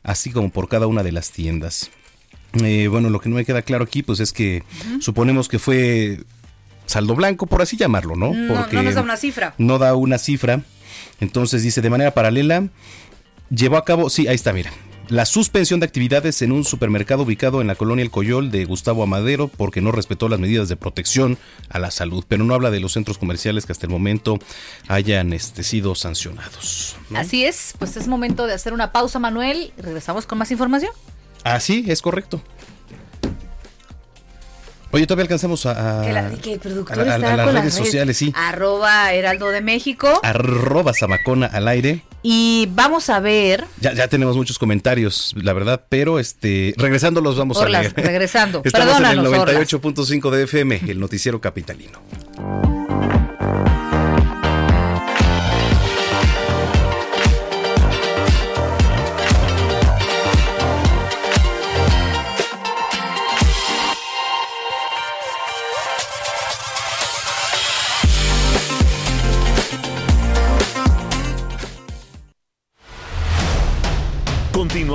[0.05, 1.91] así como por cada una de las tiendas.
[2.65, 4.63] Eh, bueno, lo que no me queda claro aquí, pues es que
[5.01, 6.21] suponemos que fue
[6.87, 8.33] saldo blanco, por así llamarlo, ¿no?
[8.49, 9.55] Porque no nos da una cifra.
[9.59, 10.63] No da una cifra.
[11.21, 12.69] Entonces dice, de manera paralela,
[13.51, 14.71] llevó a cabo, sí, ahí está, mira,
[15.09, 19.05] la suspensión de actividades en un supermercado ubicado en la colonia El Coyol de Gustavo
[19.05, 21.39] Amadero porque no respetó las medidas de protección
[21.69, 24.39] a la salud, pero no habla de los centros comerciales que hasta el momento
[24.89, 26.97] hayan este, sido sancionados.
[27.15, 30.91] Así es, pues es momento de hacer una pausa, Manuel, regresamos con más información.
[31.55, 32.43] Así, es correcto.
[34.93, 37.75] Oye, todavía alcanzamos a, que, la, que el productor a, a- a está las redes
[37.75, 38.33] sociales, sí.
[38.35, 40.21] Arroba Heraldo de México.
[40.23, 42.03] Arroba Samacona al aire.
[42.23, 43.65] Y vamos a ver.
[43.81, 47.95] Ya, ya tenemos muchos comentarios, la verdad, pero este regresando los vamos Orlas, a leer.
[47.97, 48.63] regresando.
[48.65, 49.73] Estamos en el Perdónanos, Orlas.
[49.73, 52.01] 98.5 de FM, el noticiero capitalino.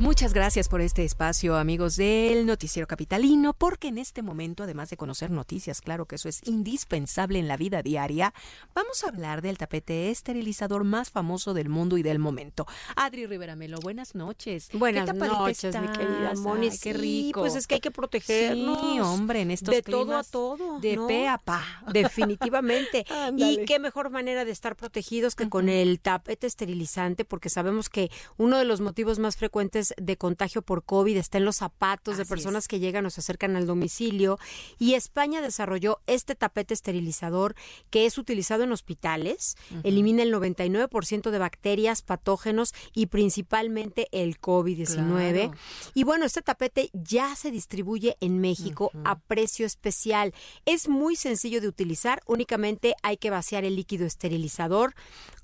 [0.00, 4.96] Muchas gracias por este espacio, amigos del Noticiero Capitalino, porque en este momento, además de
[4.96, 8.34] conocer noticias, claro que eso es indispensable en la vida diaria,
[8.74, 12.66] vamos a hablar del tapete esterilizador más famoso del mundo y del momento.
[12.96, 14.68] Adri Rivera Melo, buenas noches.
[14.72, 16.38] Buenas ¿Qué tapadita noches, mi querida estás?
[16.40, 16.68] Moni.
[16.70, 17.40] Ay, qué Sí, rico.
[17.42, 18.80] pues es que hay que protegernos.
[18.80, 20.80] Sí, hombre, en estos De todo a todo.
[20.80, 21.06] De ¿no?
[21.06, 21.62] pe a pa.
[21.92, 23.06] Definitivamente.
[23.36, 28.10] Y qué mejor manera de estar protegidos que con el tapete esterilizante, porque sabemos que
[28.36, 32.24] uno de los motivos más frecuentes de contagio por COVID está en los zapatos de
[32.24, 32.68] personas es.
[32.68, 34.38] que llegan o se acercan al domicilio.
[34.78, 37.54] Y España desarrolló este tapete esterilizador
[37.90, 45.32] que es utilizado en hospitales, elimina el 99% de bacterias, patógenos y principalmente el COVID-19.
[45.32, 45.52] Claro.
[45.94, 50.32] Y bueno, este tapete ya se distribuye en México a precio especial.
[50.64, 54.94] Es muy sencillo de utilizar, únicamente hay que vaciar el líquido esterilizador,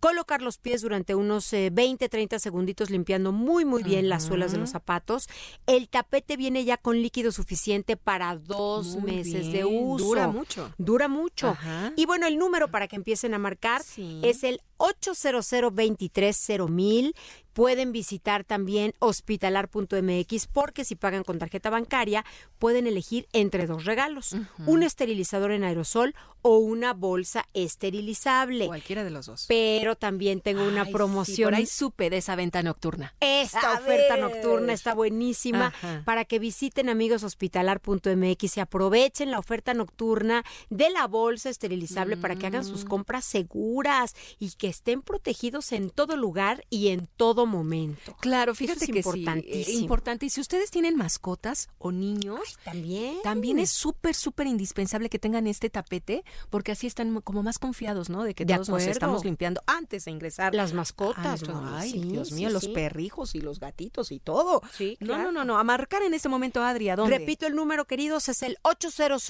[0.00, 4.52] colocar los pies durante unos eh, 20, 30 segunditos limpiando muy, muy bien las suelas
[4.52, 5.28] de los zapatos.
[5.66, 10.04] El tapete viene ya con líquido suficiente para dos Muy meses de uso.
[10.04, 10.72] dura mucho.
[10.78, 11.48] Dura mucho.
[11.48, 11.92] Ajá.
[11.96, 14.20] Y bueno, el número para que empiecen a marcar Sí.
[14.24, 17.14] es el 800 mil
[17.52, 22.24] Pueden visitar también hospitalar.mx porque si pagan con tarjeta bancaria
[22.60, 28.66] pueden elegir entre dos regalos, un esterilizador en aerosol o una bolsa esterilizable.
[28.66, 29.46] Cualquiera de los dos.
[29.48, 31.46] Pero también tengo una Ay, sí, promoción.
[31.48, 33.14] por ahí supe de esa venta nocturna.
[33.20, 34.20] Esta A oferta ver.
[34.20, 36.02] nocturna está buenísima Ajá.
[36.06, 42.46] para que visiten amigoshospitalar.mx y aprovechen la oferta nocturna de la bolsa esterilizable para que
[42.46, 42.68] hagan Mm.
[42.68, 48.16] sus compras seguras y que estén protegidos en todo lugar y en todo momento.
[48.20, 49.78] Claro, Eso fíjate es que sí, eh, importantísimo.
[49.80, 50.26] importante.
[50.26, 53.16] Y si ustedes tienen mascotas o niños, También.
[53.22, 58.08] también es súper, súper indispensable que tengan este tapete, porque así están como más confiados,
[58.10, 58.24] ¿no?
[58.24, 58.92] De que De todos nos acuerdo.
[58.92, 60.54] estamos limpiando antes de ingresar.
[60.54, 64.62] Las mascotas, Ay, sí, Dios sí, mío, los perrijos y los gatitos y todo.
[64.72, 65.24] Sí, No, claro.
[65.24, 65.58] no, no, no.
[65.58, 67.18] A marcar en este momento, Adri, ¿a dónde?
[67.18, 69.20] Repito el número, queridos, es el 800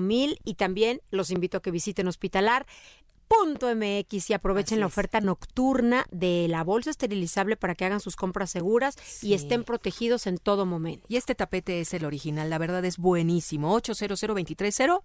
[0.00, 2.66] mil y también los invito a que visiten hospitalar.
[3.74, 4.92] MX y aprovechen Así la es.
[4.92, 10.26] oferta nocturna de la bolsa esterilizable para que hagan sus compras seguras y estén protegidos
[10.26, 11.06] en todo momento.
[11.08, 13.74] Y este tapete es el original, la verdad es buenísimo.
[13.74, 14.22] 800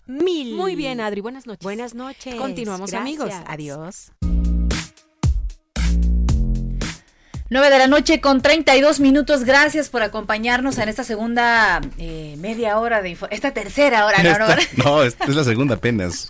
[0.08, 0.56] Mil.
[0.56, 1.64] Muy bien, Adri, buenas noches.
[1.64, 2.36] Buenas noches.
[2.36, 3.32] Continuamos, amigos.
[3.48, 4.12] Adiós.
[7.50, 9.44] 9 de la noche con 32 minutos.
[9.46, 14.30] Gracias por acompañarnos en esta segunda eh, media hora de info- esta tercera hora, ¿no?
[14.32, 14.84] Esta- ¿no?
[14.84, 16.28] no, es, es la segunda apenas.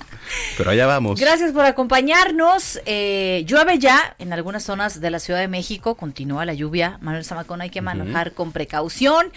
[0.58, 1.20] Pero allá vamos.
[1.20, 2.80] Gracias por acompañarnos.
[2.86, 5.96] Eh, llueve ya en algunas zonas de la Ciudad de México.
[5.96, 6.98] Continúa la lluvia.
[7.02, 9.32] Manuel Zamacón hay que manejar con precaución.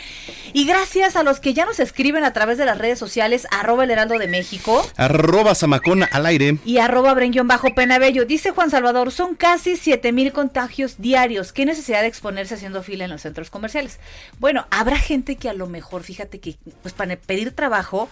[0.53, 3.85] Y gracias a los que ya nos escriben a través de las redes sociales, arroba
[3.85, 6.59] el heraldo de México Arroba Samacona al aire.
[6.65, 8.25] y arroba brenguión bajo penabello.
[8.27, 11.53] Dice Juan Salvador, son casi 7 mil contagios diarios.
[11.53, 13.99] ¿Qué necesidad de exponerse haciendo fila en los centros comerciales?
[14.39, 18.09] Bueno, habrá gente que a lo mejor, fíjate que, pues para pedir trabajo,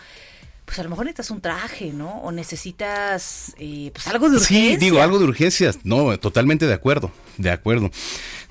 [0.68, 2.20] pues a lo mejor necesitas un traje, ¿no?
[2.20, 4.70] O necesitas, eh, pues algo de urgencia.
[4.72, 5.78] Sí, digo, algo de urgencias.
[5.82, 7.90] No, totalmente de acuerdo, de acuerdo.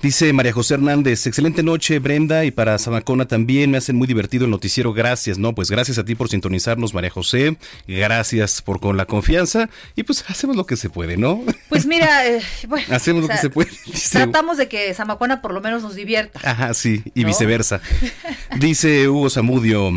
[0.02, 4.46] Dice María José Hernández, excelente noche, Brenda, y para Samacona también me hacen muy divertido
[4.46, 5.54] el noticiero, gracias, ¿no?
[5.54, 10.24] Pues gracias a ti por sintonizarnos, María José, gracias por con la confianza, y pues
[10.26, 11.40] hacemos lo que se puede, ¿no?
[11.68, 13.70] Pues mira, eh, bueno, Hacemos o lo que se puede.
[13.86, 16.40] Dice, Tratamos de que Zamacuana por lo menos nos divierta.
[16.42, 17.28] Ajá, sí, y ¿No?
[17.28, 17.80] viceversa.
[18.58, 19.92] Dice Hugo Zamudio.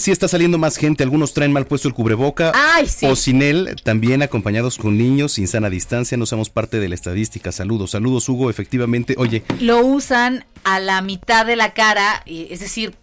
[0.00, 3.04] Sí está saliendo más gente, algunos traen mal puesto el cubreboca Ay, sí.
[3.04, 6.94] o sin él, también acompañados con niños sin sana distancia, no somos parte de la
[6.94, 7.52] estadística.
[7.52, 9.14] Saludos, saludos Hugo, efectivamente.
[9.18, 12.94] Oye, Lo usan a la mitad de la cara, es decir,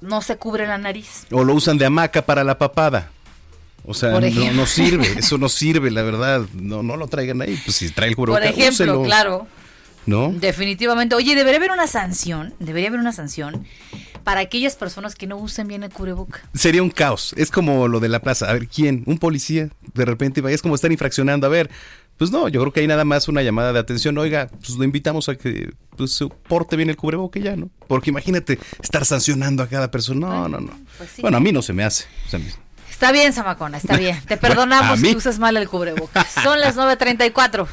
[0.00, 1.26] no se cubre la nariz.
[1.32, 3.10] o lo usan de hamaca para la papada.
[3.84, 4.52] O sea, Por no, ejemplo.
[4.52, 6.42] no sirve, eso no sirve, la verdad.
[6.54, 7.58] No, no lo traigan ahí.
[7.64, 9.02] Pues si trae el Por cubreboca, ejemplo, úselo.
[9.02, 9.46] claro.
[10.06, 10.32] ¿no?
[10.32, 11.14] Definitivamente.
[11.16, 13.66] Oye, debería haber una sanción, debería haber una sanción
[14.28, 16.42] para aquellas personas que no usen bien el cubreboca.
[16.52, 17.32] Sería un caos.
[17.38, 18.50] Es como lo de la plaza.
[18.50, 19.02] A ver, ¿quién?
[19.06, 19.70] ¿Un policía?
[19.94, 21.46] De repente, es como estar infraccionando.
[21.46, 21.70] A ver,
[22.18, 24.18] pues no, yo creo que hay nada más una llamada de atención.
[24.18, 27.70] Oiga, pues lo invitamos a que pues, porte bien el cubreboca ya, ¿no?
[27.86, 30.26] Porque imagínate estar sancionando a cada persona.
[30.26, 30.78] No, no, no.
[30.98, 32.04] Pues bueno, a mí no se me hace.
[32.90, 34.20] Está bien, Samacona, está bien.
[34.26, 36.26] Te perdonamos si usas mal el cubreboca.
[36.44, 37.66] Son las 9.34.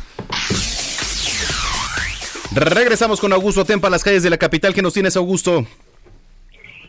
[2.54, 4.74] Regresamos con Augusto Tempa a las calles de la capital.
[4.74, 5.68] ¿Qué nos tienes, Augusto?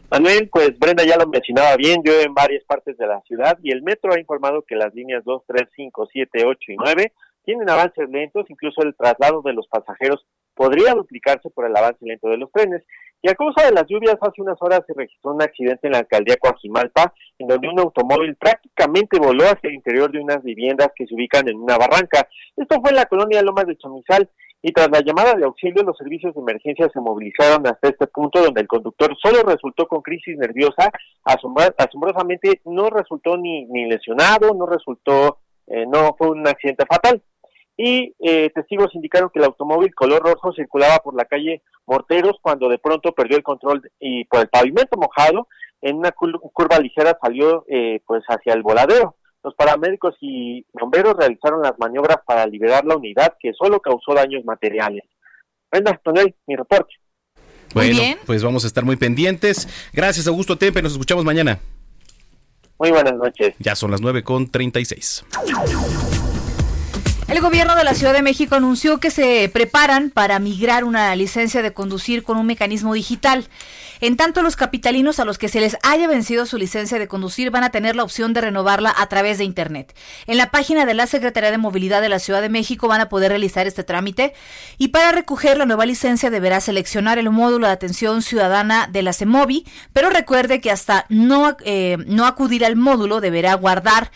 [0.09, 3.73] Manuel, pues Brenda ya lo mencionaba bien, yo en varias partes de la ciudad y
[3.73, 7.13] el metro ha informado que las líneas 2, 3, 5, 7, 8 y 9
[7.45, 12.29] tienen avances lentos, incluso el traslado de los pasajeros podría duplicarse por el avance lento
[12.29, 12.83] de los trenes.
[13.23, 15.99] Y a causa de las lluvias, hace unas horas se registró un accidente en la
[15.99, 21.07] alcaldía Coajimalpa, en donde un automóvil prácticamente voló hacia el interior de unas viviendas que
[21.07, 22.29] se ubican en una barranca.
[22.57, 24.29] Esto fue en la colonia Lomas de Chamizal,
[24.67, 28.43] y tras la llamada de auxilio, los servicios de emergencia se movilizaron hasta este punto
[28.43, 30.91] donde el conductor solo resultó con crisis nerviosa,
[31.23, 37.23] asombrosamente no resultó ni, ni lesionado, no resultó, eh, no fue un accidente fatal
[37.77, 42.69] y eh, testigos indicaron que el automóvil color rojo circulaba por la calle Morteros cuando
[42.69, 45.47] de pronto perdió el control y por el pavimento mojado
[45.81, 49.15] en una curva ligera salió eh, pues hacia el voladero.
[49.47, 54.45] Los paramédicos y bomberos realizaron las maniobras para liberar la unidad que solo causó daños
[54.45, 55.05] materiales.
[55.71, 56.93] Venga, Tonel, mi reporte.
[57.73, 59.69] Bueno, pues vamos a estar muy pendientes.
[59.93, 60.83] Gracias, Augusto Tempe.
[60.83, 61.61] Nos escuchamos mañana.
[62.77, 63.55] Muy buenas noches.
[63.61, 65.25] Ya son las 9 con 36.
[67.29, 71.63] El gobierno de la Ciudad de México anunció que se preparan para migrar una licencia
[71.63, 73.45] de conducir con un mecanismo digital.
[74.01, 77.51] En tanto, los capitalinos a los que se les haya vencido su licencia de conducir
[77.51, 79.95] van a tener la opción de renovarla a través de Internet.
[80.27, 83.09] En la página de la Secretaría de Movilidad de la Ciudad de México van a
[83.09, 84.35] poder realizar este trámite
[84.79, 89.13] y para recoger la nueva licencia deberá seleccionar el módulo de atención ciudadana de la
[89.13, 94.11] CEMOVI, pero recuerde que hasta no, eh, no acudir al módulo deberá guardar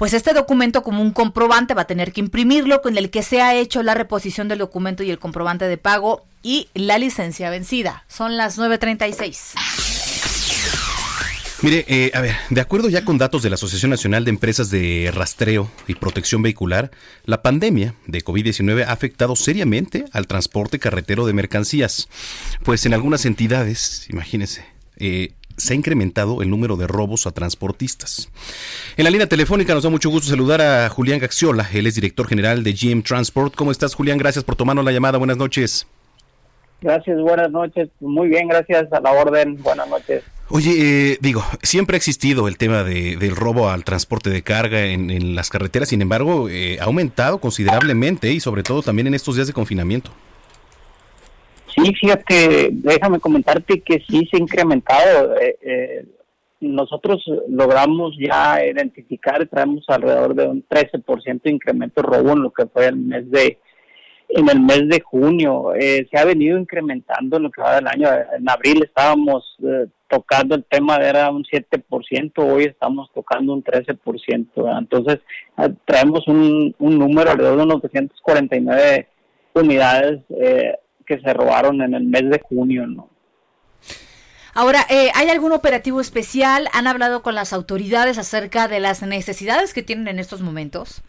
[0.00, 3.42] pues este documento como un comprobante va a tener que imprimirlo con el que se
[3.42, 8.06] ha hecho la reposición del documento y el comprobante de pago y la licencia vencida.
[8.08, 9.52] Son las 9.36.
[11.60, 14.70] Mire, eh, a ver, de acuerdo ya con datos de la Asociación Nacional de Empresas
[14.70, 16.90] de Rastreo y Protección Vehicular,
[17.26, 22.08] la pandemia de COVID-19 ha afectado seriamente al transporte carretero de mercancías.
[22.62, 24.64] Pues en algunas entidades, imagínense,
[24.96, 28.30] eh, se ha incrementado el número de robos a transportistas.
[28.96, 32.26] En la línea telefónica nos da mucho gusto saludar a Julián Gaxiola, él es director
[32.26, 33.54] general de GM Transport.
[33.54, 34.18] ¿Cómo estás, Julián?
[34.18, 35.18] Gracias por tomarnos la llamada.
[35.18, 35.86] Buenas noches.
[36.80, 37.90] Gracias, buenas noches.
[38.00, 39.62] Muy bien, gracias a la orden.
[39.62, 40.24] Buenas noches.
[40.48, 44.86] Oye, eh, digo, siempre ha existido el tema de, del robo al transporte de carga
[44.86, 49.36] en, las carreteras, sin embargo, eh, ha aumentado considerablemente y sobre todo también en estos
[49.36, 50.10] días de confinamiento.
[51.74, 55.36] Sí, fíjate, déjame comentarte que sí se ha incrementado.
[55.36, 56.04] Eh, eh,
[56.60, 62.66] nosotros logramos ya identificar, traemos alrededor de un 13% de incremento robo en lo que
[62.66, 63.58] fue el mes de
[64.32, 65.74] en el mes de junio.
[65.74, 68.08] Eh, se ha venido incrementando en lo que va del año.
[68.36, 69.56] En abril estábamos
[70.08, 74.78] tocando el tema de era un 7%, hoy estamos tocando un 13%.
[74.78, 75.18] Entonces,
[75.84, 79.08] traemos un, un número alrededor de unos 249
[79.54, 80.76] unidades eh,
[81.10, 83.08] que se robaron en el mes de junio, ¿no?
[84.54, 86.68] Ahora, eh, ¿hay algún operativo especial?
[86.72, 91.02] ¿Han hablado con las autoridades acerca de las necesidades que tienen en estos momentos?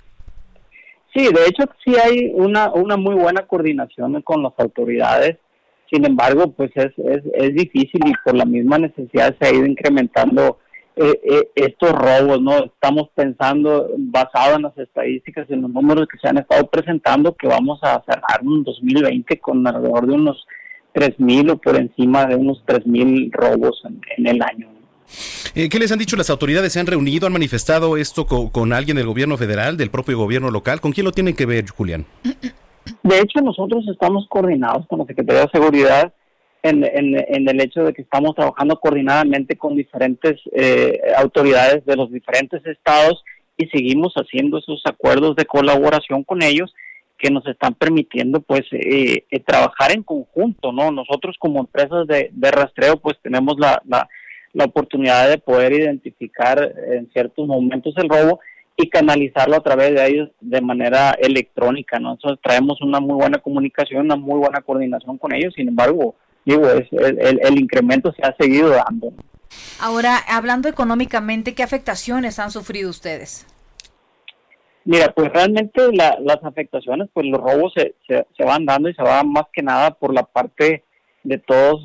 [1.13, 5.37] Sí, de hecho sí hay una, una muy buena coordinación con las autoridades.
[5.91, 9.67] Sin embargo, pues es, es, es difícil y por la misma necesidad se ha ido
[9.67, 10.57] incrementando
[11.03, 12.65] eh, eh, estos robos, ¿no?
[12.65, 17.35] Estamos pensando, basado en las estadísticas y en los números que se han estado presentando,
[17.35, 20.45] que vamos a cerrar un 2020 con alrededor de unos
[20.93, 23.81] 3.000 o por encima de unos 3.000 robos
[24.17, 24.67] en, el año.
[25.55, 26.73] Eh, ¿Qué les han dicho las autoridades?
[26.73, 27.25] ¿Se han reunido?
[27.25, 30.81] ¿Han manifestado esto con, con, alguien del gobierno federal, del propio gobierno local?
[30.81, 32.05] ¿Con quién lo tienen que ver, Julián?
[33.03, 36.13] De hecho, nosotros estamos coordinados con la Secretaría de Seguridad
[36.63, 42.65] en, el hecho de que estamos trabajando coordinadamente con diferentes eh, autoridades de los diferentes
[42.65, 43.23] estados
[43.57, 46.73] y seguimos haciendo esos acuerdos de colaboración con ellos
[47.17, 50.91] que nos están permitiendo pues eh, eh, trabajar en conjunto, ¿no?
[50.91, 54.07] Nosotros como empresas de, de rastreo pues tenemos la, la,
[54.53, 58.39] la, oportunidad de poder identificar en ciertos momentos el robo
[58.75, 62.13] y canalizarlo a través de ellos de manera electrónica, ¿no?
[62.13, 66.15] Entonces traemos una muy buena comunicación, una muy buena coordinación con ellos, sin embargo,
[66.45, 69.13] digo, es, el, el, incremento se ha seguido dando.
[69.79, 73.45] Ahora, hablando económicamente, ¿qué afectaciones han sufrido ustedes?
[74.83, 79.29] Mira, pues realmente las afectaciones, pues los robos se, se, van dando y se van
[79.29, 80.83] más que nada por la parte
[81.23, 81.83] de todos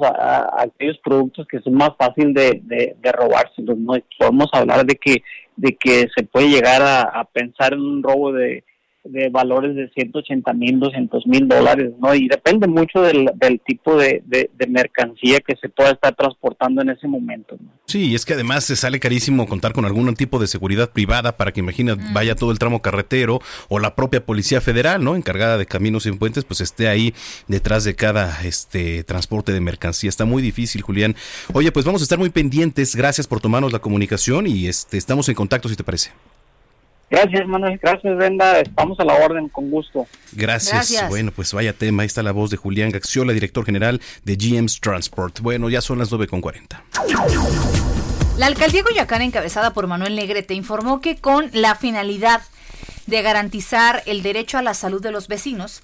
[0.58, 3.60] aquellos productos que son más fácil de, de, de robarse.
[3.62, 5.22] No podemos hablar de que
[5.56, 8.62] de que se puede llegar a pensar en un robo de
[9.08, 12.14] de valores de 180 mil, 200 mil dólares, ¿no?
[12.14, 16.90] Y depende mucho del, del tipo de, de, mercancía que se pueda estar transportando en
[16.90, 17.56] ese momento.
[17.58, 17.70] ¿no?
[17.86, 21.52] Sí, es que además se sale carísimo contar con algún tipo de seguridad privada para
[21.52, 25.14] que, imagina, vaya todo el tramo carretero o la propia Policía Federal, ¿no?
[25.14, 27.14] Encargada de caminos y puentes, pues esté ahí
[27.48, 30.08] detrás de cada este transporte de mercancía.
[30.08, 31.14] Está muy difícil, Julián.
[31.52, 32.96] Oye, pues vamos a estar muy pendientes.
[32.96, 36.10] Gracias por tomarnos la comunicación y este estamos en contacto, si te parece.
[37.08, 37.78] Gracias, Manuel.
[37.80, 38.60] Gracias, Brenda.
[38.60, 40.06] Estamos a la orden, con gusto.
[40.32, 41.08] Gracias.
[41.08, 42.02] Bueno, pues vaya tema.
[42.02, 45.40] Ahí está la voz de Julián Gaxiola, director general de GM's Transport.
[45.40, 46.80] Bueno, ya son las 9.40.
[48.38, 52.42] La alcaldía Coyacán, encabezada por Manuel Negrete, informó que con la finalidad
[53.06, 55.82] de garantizar el derecho a la salud de los vecinos,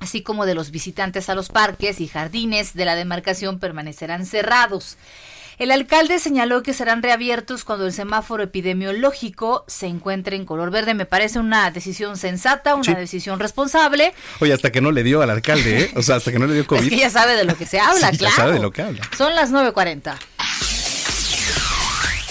[0.00, 4.98] así como de los visitantes a los parques y jardines de la demarcación, permanecerán cerrados.
[5.58, 10.92] El alcalde señaló que serán reabiertos cuando el semáforo epidemiológico se encuentre en color verde.
[10.92, 14.12] Me parece una decisión sensata, una decisión responsable.
[14.40, 15.90] Oye, hasta que no le dio al alcalde, ¿eh?
[15.96, 16.82] O sea, hasta que no le dio COVID.
[16.86, 18.36] Es que ya sabe de lo que se habla, claro.
[18.36, 19.00] Ya sabe de lo que habla.
[19.16, 20.14] Son las 9.40.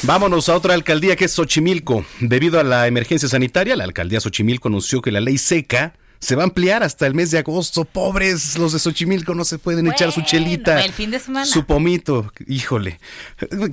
[0.03, 2.05] Vámonos a otra alcaldía que es Xochimilco.
[2.19, 6.43] Debido a la emergencia sanitaria, la alcaldía Xochimilco anunció que la ley seca se va
[6.43, 7.85] a ampliar hasta el mes de agosto.
[7.85, 10.83] Pobres, los de Xochimilco no se pueden echar su chelita.
[10.83, 11.45] El fin de semana.
[11.45, 12.99] Su pomito, híjole.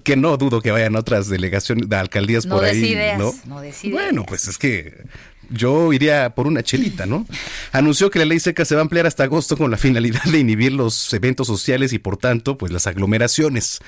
[0.05, 2.97] Que no dudo que vayan otras delegaciones de alcaldías por ahí.
[3.19, 3.35] ¿no?
[3.47, 5.05] no bueno, pues es que
[5.53, 7.27] yo iría por una chelita, ¿no?
[7.73, 10.39] Anunció que la ley seca se va a ampliar hasta agosto con la finalidad de
[10.39, 13.81] inhibir los eventos sociales y por tanto, pues las aglomeraciones.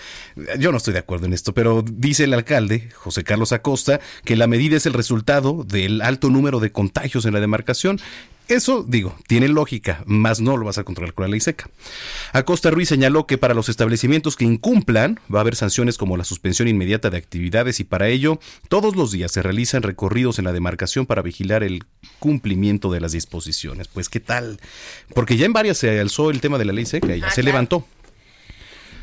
[0.58, 4.36] Yo no estoy de acuerdo en esto, pero dice el alcalde, José Carlos Acosta, que
[4.36, 8.00] la medida es el resultado del alto número de contagios en la demarcación
[8.46, 11.70] eso, digo, tiene lógica, más no lo vas a controlar con la ley seca.
[12.32, 16.24] Acosta Ruiz señaló que para los establecimientos que incumplan va a haber sanciones como la
[16.24, 18.38] suspensión inmediata de actividades y para ello
[18.68, 21.84] todos los días se realizan recorridos en la demarcación para vigilar el
[22.18, 23.88] cumplimiento de las disposiciones.
[23.88, 24.60] Pues qué tal,
[25.14, 27.30] porque ya en varias se alzó el tema de la ley seca y ya ah,
[27.30, 27.86] se levantó.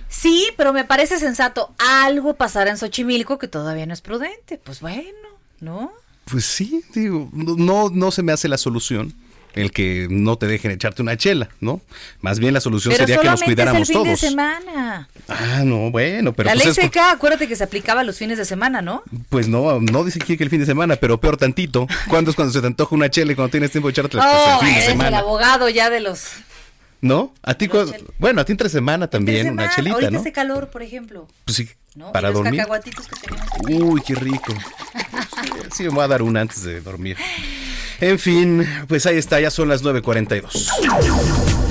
[0.08, 1.74] Sí, pero me parece sensato.
[1.80, 4.60] Algo pasará en Xochimilco que todavía no es prudente.
[4.64, 5.30] Pues bueno,
[5.62, 5.92] ¿no?
[6.26, 9.16] Pues sí, digo, no, no se me hace la solución
[9.54, 11.82] el que no te dejen echarte una chela, ¿no?
[12.22, 15.10] Más bien la solución sería que nos cuidáramos es el fin de semana.
[15.28, 18.46] Ah, no, bueno, pero la pues ley seca, acuérdate que se aplicaba los fines de
[18.46, 19.04] semana, ¿no?
[19.30, 21.88] Pues no, no dice aquí que el fin de semana, pero peor tantito.
[22.08, 24.30] ¿Cuándo es cuando se te antoja una chela y cuando tienes tiempo de echarte pues,
[24.30, 25.10] oh, el fin de semana?
[25.10, 26.28] el abogado ya de los
[27.02, 27.34] ¿No?
[27.42, 27.68] A ti,
[28.20, 30.20] bueno, a ti entre semana también, una chelita, Ahorita ¿no?
[30.20, 31.28] hace calor, por ejemplo.
[31.46, 31.70] Pues sí,
[32.14, 32.64] para dormir.
[33.70, 34.54] Uy, qué rico.
[35.72, 37.18] sí, me voy a dar una antes de dormir.
[38.02, 41.62] En fin, pues ahí está, ya son las 9.42.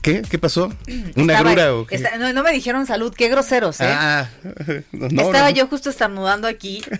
[0.00, 0.22] ¿Qué?
[0.22, 0.72] ¿Qué pasó?
[1.16, 2.00] ¿Una grura o qué?
[2.32, 3.86] no, me dijeron salud, qué groseros, ¿eh?
[3.88, 4.28] Ah,
[4.92, 6.82] no, Estaba yo justo estornudando aquí.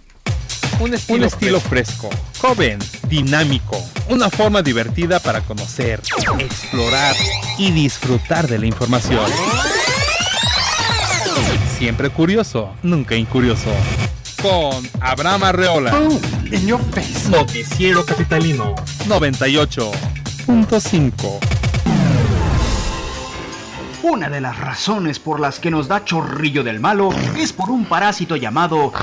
[0.79, 2.09] Un estilo, fresco,
[2.39, 6.01] joven, dinámico, una forma divertida para conocer,
[6.39, 7.13] explorar
[7.57, 9.25] y disfrutar de la información.
[11.77, 13.69] Siempre curioso, nunca incurioso.
[14.41, 15.93] Con Abraham Arreola.
[15.95, 16.17] Oh,
[17.29, 18.73] Noticiero Capitalino
[19.07, 21.68] 98.5.
[24.01, 27.83] Una de las razones por las que nos da chorrillo del malo es por un
[27.83, 28.93] parásito llamado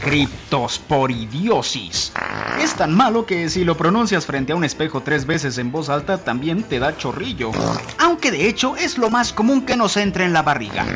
[0.00, 2.12] criptosporidiosis.
[2.58, 5.90] Es tan malo que si lo pronuncias frente a un espejo tres veces en voz
[5.90, 7.50] alta también te da chorrillo.
[7.98, 10.86] Aunque de hecho es lo más común que nos entre en la barriga.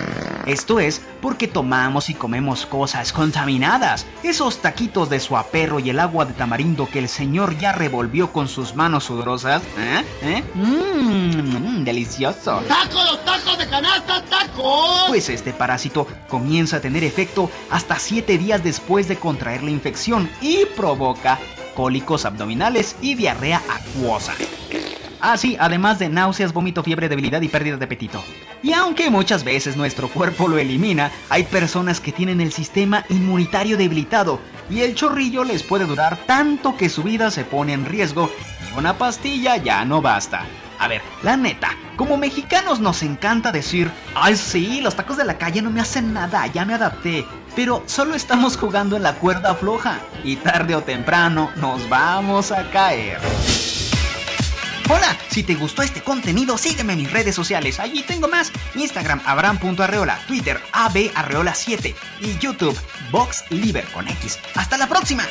[0.46, 4.06] Esto es porque tomamos y comemos cosas contaminadas.
[4.22, 8.48] Esos taquitos de suaperro y el agua de tamarindo que el señor ya revolvió con
[8.48, 9.62] sus manos sudorosas.
[9.78, 10.04] ¿Eh?
[10.22, 10.42] ¿Eh?
[10.54, 12.62] Mmm, delicioso.
[12.68, 15.04] ¡Tacos, tacos de canasta, tacos!
[15.08, 20.28] Pues este parásito comienza a tener efecto hasta 7 días después de contraer la infección
[20.40, 21.38] y provoca
[21.74, 24.34] cólicos abdominales y diarrea acuosa.
[25.24, 28.24] Ah, sí, además de náuseas, vómito, fiebre, debilidad y pérdida de apetito.
[28.60, 33.76] Y aunque muchas veces nuestro cuerpo lo elimina, hay personas que tienen el sistema inmunitario
[33.76, 38.30] debilitado y el chorrillo les puede durar tanto que su vida se pone en riesgo
[38.68, 40.44] y una pastilla ya no basta.
[40.80, 45.38] A ver, la neta, como mexicanos nos encanta decir, ay sí, los tacos de la
[45.38, 47.24] calle no me hacen nada, ya me adapté.
[47.54, 52.68] Pero solo estamos jugando en la cuerda floja y tarde o temprano nos vamos a
[52.70, 53.20] caer.
[54.94, 57.80] Hola, si te gustó este contenido, sígueme en mis redes sociales.
[57.80, 58.52] Allí tengo más.
[58.74, 62.78] Instagram, abram.arreola, Twitter, abarreola7 y YouTube,
[63.10, 64.38] VoxLiber con X.
[64.54, 65.26] ¡Hasta la próxima!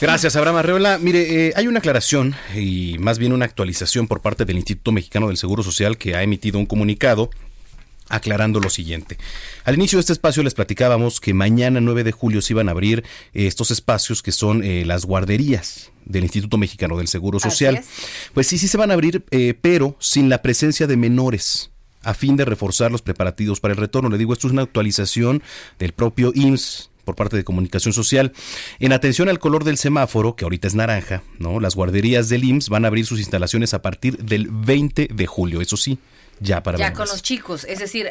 [0.00, 0.98] Gracias, Abraham Arreola.
[0.98, 5.28] Mire, eh, hay una aclaración y más bien una actualización por parte del Instituto Mexicano
[5.28, 7.30] del Seguro Social que ha emitido un comunicado
[8.08, 9.18] aclarando lo siguiente.
[9.64, 12.72] Al inicio de este espacio les platicábamos que mañana 9 de julio se iban a
[12.72, 17.82] abrir eh, estos espacios que son eh, las guarderías del Instituto Mexicano del Seguro Social.
[18.34, 19.24] Pues sí, sí se van a abrir,
[19.60, 21.70] pero sin la presencia de menores
[22.02, 24.10] a fin de reforzar los preparativos para el retorno.
[24.10, 25.42] Le digo, esto es una actualización
[25.78, 28.32] del propio IMSS por parte de comunicación social.
[28.78, 31.60] En atención al color del semáforo, que ahorita es naranja, ¿no?
[31.60, 35.60] Las guarderías del IMSS van a abrir sus instalaciones a partir del 20 de julio,
[35.60, 35.98] eso sí,
[36.40, 38.10] ya para Ya con los chicos, es decir,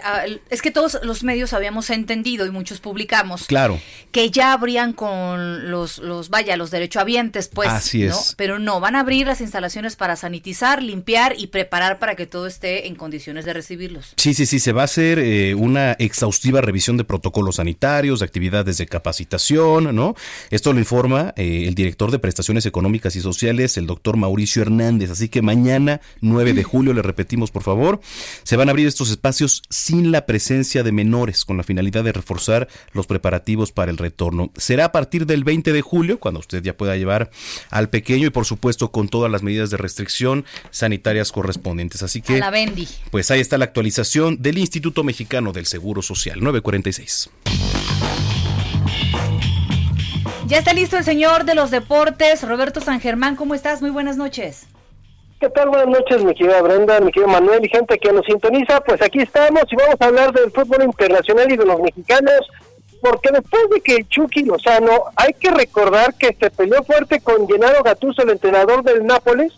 [0.49, 3.79] es que todos los medios habíamos entendido y muchos publicamos claro.
[4.11, 8.17] que ya abrían con los, los vaya, los derechohabientes, pues, Así ¿no?
[8.17, 8.35] es.
[8.37, 12.47] Pero no, van a abrir las instalaciones para sanitizar, limpiar y preparar para que todo
[12.47, 14.13] esté en condiciones de recibirlos.
[14.17, 18.25] Sí, sí, sí, se va a hacer eh, una exhaustiva revisión de protocolos sanitarios, de
[18.25, 20.15] actividades de capacitación, ¿no?
[20.49, 25.11] Esto lo informa eh, el director de prestaciones económicas y sociales, el doctor Mauricio Hernández.
[25.11, 28.01] Así que mañana, 9 de julio, le repetimos, por favor,
[28.43, 32.11] se van a abrir estos espacios sin la presencia de menores, con la finalidad de
[32.11, 34.51] reforzar los preparativos para el retorno.
[34.55, 37.31] Será a partir del 20 de julio, cuando usted ya pueda llevar
[37.69, 42.03] al pequeño y, por supuesto, con todas las medidas de restricción sanitarias correspondientes.
[42.03, 42.35] Así que.
[42.35, 42.87] A la Bendy.
[43.11, 47.29] Pues ahí está la actualización del Instituto Mexicano del Seguro Social, 946.
[50.47, 53.37] Ya está listo el señor de los deportes, Roberto San Germán.
[53.37, 53.81] ¿Cómo estás?
[53.81, 54.67] Muy buenas noches.
[55.41, 55.69] ¿Qué tal?
[55.69, 58.79] Buenas noches, mi querida Brenda, mi querido Manuel y gente que nos sintoniza.
[58.81, 62.47] Pues aquí estamos y vamos a hablar del fútbol internacional y de los mexicanos,
[63.01, 67.81] porque después de que Chucky Lozano, hay que recordar que se peleó fuerte con Gennaro
[67.81, 69.51] Gattuso, el entrenador del Nápoles,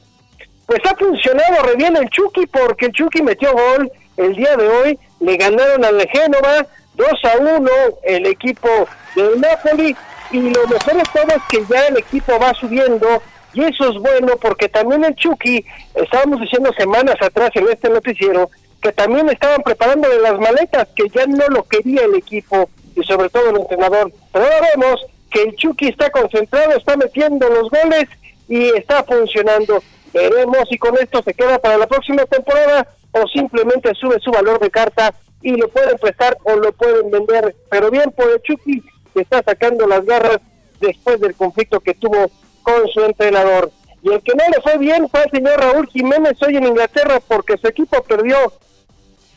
[0.67, 4.69] pues ha funcionado re bien el Chucky, porque el Chucky metió gol el día de
[4.69, 7.69] hoy, le ganaron al Génova 2 a 1
[8.03, 8.69] el equipo
[9.17, 9.93] del Napoli,
[10.31, 13.21] y lo mejor de todo es que ya el equipo va subiendo
[13.53, 15.63] y eso es bueno porque también el Chucky,
[15.95, 18.49] estábamos diciendo semanas atrás en este noticiero,
[18.81, 23.29] que también estaban preparando las maletas, que ya no lo quería el equipo y sobre
[23.29, 24.11] todo el entrenador.
[24.31, 28.05] Pero ahora vemos que el Chucky está concentrado, está metiendo los goles
[28.47, 29.81] y está funcionando.
[30.13, 34.59] Veremos si con esto se queda para la próxima temporada o simplemente sube su valor
[34.59, 37.55] de carta y lo pueden prestar o lo pueden vender.
[37.69, 38.83] Pero bien por el Chucky
[39.15, 40.39] está sacando las garras
[40.79, 42.29] después del conflicto que tuvo
[42.63, 43.71] con su entrenador.
[44.01, 47.21] Y el que no le fue bien fue el señor Raúl Jiménez hoy en Inglaterra
[47.27, 48.37] porque su equipo perdió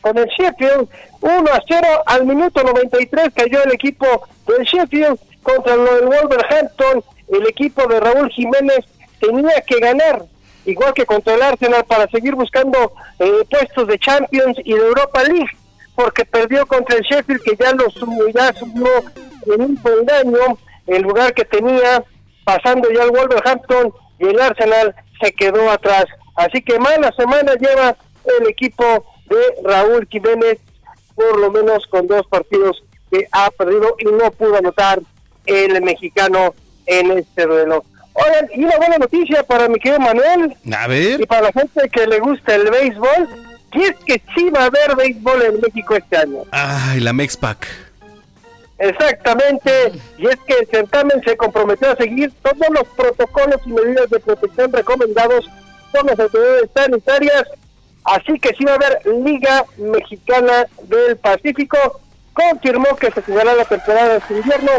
[0.01, 0.87] con el Sheffield
[1.21, 7.03] 1 a 0 al minuto 93 cayó el equipo del Sheffield contra el Wolverhampton.
[7.29, 8.85] El equipo de Raúl Jiménez
[9.19, 10.23] tenía que ganar
[10.65, 15.23] igual que contra el Arsenal para seguir buscando eh, puestos de Champions y de Europa
[15.23, 15.57] League
[15.95, 18.87] porque perdió contra el Sheffield que ya lo subió, ya subió
[19.47, 22.03] en un peldaño el lugar que tenía
[22.47, 26.05] pasando ya el Wolverhampton y el Arsenal se quedó atrás.
[26.35, 27.97] Así que mala semana lleva
[28.39, 28.85] el equipo
[29.25, 30.57] de Raúl Jiménez,
[31.13, 32.81] por lo menos con dos partidos
[33.11, 35.01] que ha perdido y no pudo anotar
[35.45, 37.83] el mexicano en este duelo.
[38.13, 41.19] Oigan, y una buena noticia para mi querido Manuel A ver.
[41.19, 43.27] y para la gente que le gusta el béisbol,
[43.73, 46.43] y es que sí va a haber béisbol en México este año.
[46.51, 47.86] Ay, la Mexpac.
[48.79, 49.71] Exactamente,
[50.17, 54.19] y es que el certamen se comprometió a seguir todos los protocolos y medidas de
[54.19, 55.49] protección recomendados
[55.91, 57.43] por las autoridades sanitarias,
[58.03, 62.01] así que sí va a haber Liga Mexicana del Pacífico,
[62.33, 64.71] confirmó que se jugará la temporada de invierno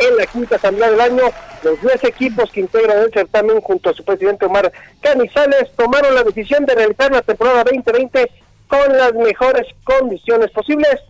[0.00, 1.22] en la quinta asamblea del año.
[1.62, 6.22] Los 10 equipos que integran el certamen junto a su presidente Omar Canizales tomaron la
[6.22, 8.30] decisión de realizar la temporada 2020
[8.68, 11.00] con las mejores condiciones posibles.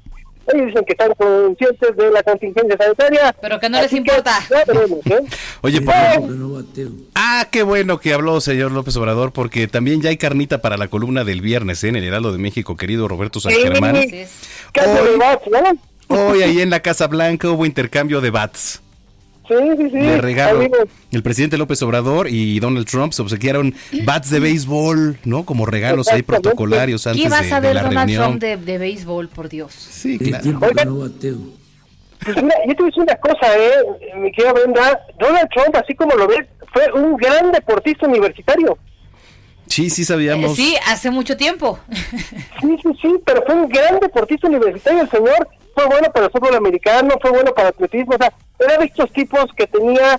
[0.52, 3.34] Ellos dicen que están conscientes de la contingencia sanitaria.
[3.40, 4.38] Pero que no les importa.
[4.66, 5.20] veremos, ¿eh?
[5.60, 5.94] Oye, por-
[7.14, 10.88] ah, qué bueno que habló señor López Obrador, porque también ya hay carnita para la
[10.88, 11.88] columna del viernes ¿eh?
[11.88, 13.94] en el Heraldo de México, querido Roberto San Sí, Germán.
[13.94, 14.26] ¿Qué
[14.80, 16.16] hace de bats, no?
[16.30, 18.80] Hoy ahí en la Casa Blanca hubo intercambio de bats.
[19.48, 19.96] Sí, sí, sí.
[19.98, 20.60] De regalo.
[21.10, 23.74] El presidente López Obrador y Donald Trump se obsequiaron
[24.04, 25.44] bats de béisbol, ¿no?
[25.44, 28.22] Como regalos ahí protocolarios antes ¿Qué de, vas a de ver la Donald reunión.
[28.38, 29.72] Trump de, de béisbol, por Dios?
[29.72, 30.58] Sí, claro.
[32.24, 35.00] Pues mira, yo te voy a decir una cosa, eh, mi querida Brenda.
[35.20, 38.76] Donald Trump, así como lo ves, fue un gran deportista universitario.
[39.66, 40.56] Sí, sí Eh, sabíamos.
[40.56, 41.78] sí, hace mucho tiempo.
[42.60, 45.48] Sí, sí, sí, pero fue un gran deportista universitario el señor.
[45.78, 48.16] Fue bueno para el fútbol americano, fue bueno para el atletismo.
[48.16, 50.18] O sea, era de estos tipos que tenía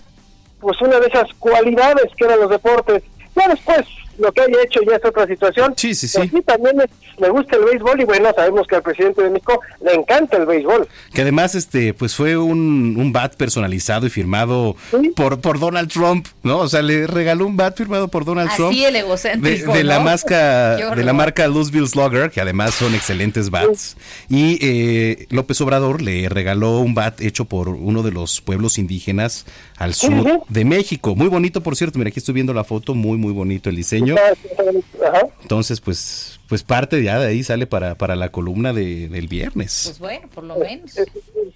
[0.62, 3.04] pues una de esas cualidades que eran los deportes.
[3.36, 3.86] Ya después,
[4.20, 5.74] lo que haya hecho ya es otra situación.
[5.78, 6.42] Sí, sí, Pero sí.
[6.46, 6.90] también es-
[7.20, 10.46] le gusta el béisbol y bueno, sabemos que al presidente de México le encanta el
[10.46, 10.88] béisbol.
[11.14, 14.76] Que además, este, pues fue un, un bat personalizado y firmado
[15.16, 16.60] por, por Donald Trump, ¿no?
[16.60, 18.72] O sea, le regaló un bat firmado por Donald Trump.
[18.72, 19.74] Así el De, egocéntrico.
[19.74, 20.06] de la ¿no?
[20.06, 23.98] marca de la marca Louisville Slugger, que además son excelentes bats.
[24.30, 29.46] Y eh, López Obrador le regaló un bat hecho por uno de los pueblos indígenas
[29.78, 31.16] al sur de México.
[31.16, 31.98] Muy bonito, por cierto.
[32.00, 34.09] Mira, aquí estoy viendo la foto, muy, muy bonito el diseño.
[34.18, 35.28] Ajá.
[35.42, 39.84] Entonces, pues, pues parte ya de ahí sale para, para la columna de, del viernes.
[39.86, 40.94] Pues bueno, por lo menos.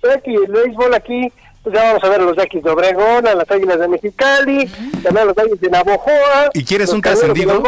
[0.04, 1.32] Jackie, el béisbol aquí,
[1.64, 4.68] pues ya vamos a ver a los Yaquis de Obregón, a las Águilas de Mexicali,
[5.02, 6.50] también a los Yaquis de Navojoa.
[6.54, 7.64] ¿Y quieres un trascendido?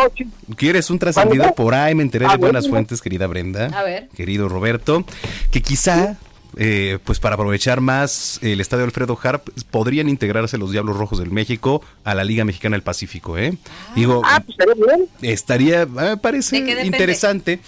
[0.57, 1.53] ¿Quieres un trascendido?
[1.53, 2.75] Por ahí me enteré Ah, de buenas bueno.
[2.75, 3.67] fuentes, querida Brenda.
[3.67, 4.09] A ver.
[4.09, 5.05] Querido Roberto,
[5.51, 6.17] que quizá,
[6.57, 11.31] eh, pues para aprovechar más el estadio Alfredo Harp, podrían integrarse los Diablos Rojos del
[11.31, 13.57] México a la Liga Mexicana del Pacífico, ¿eh?
[13.95, 15.09] Digo, Ah, pues estaría bien.
[15.21, 17.59] estaría, me parece interesante.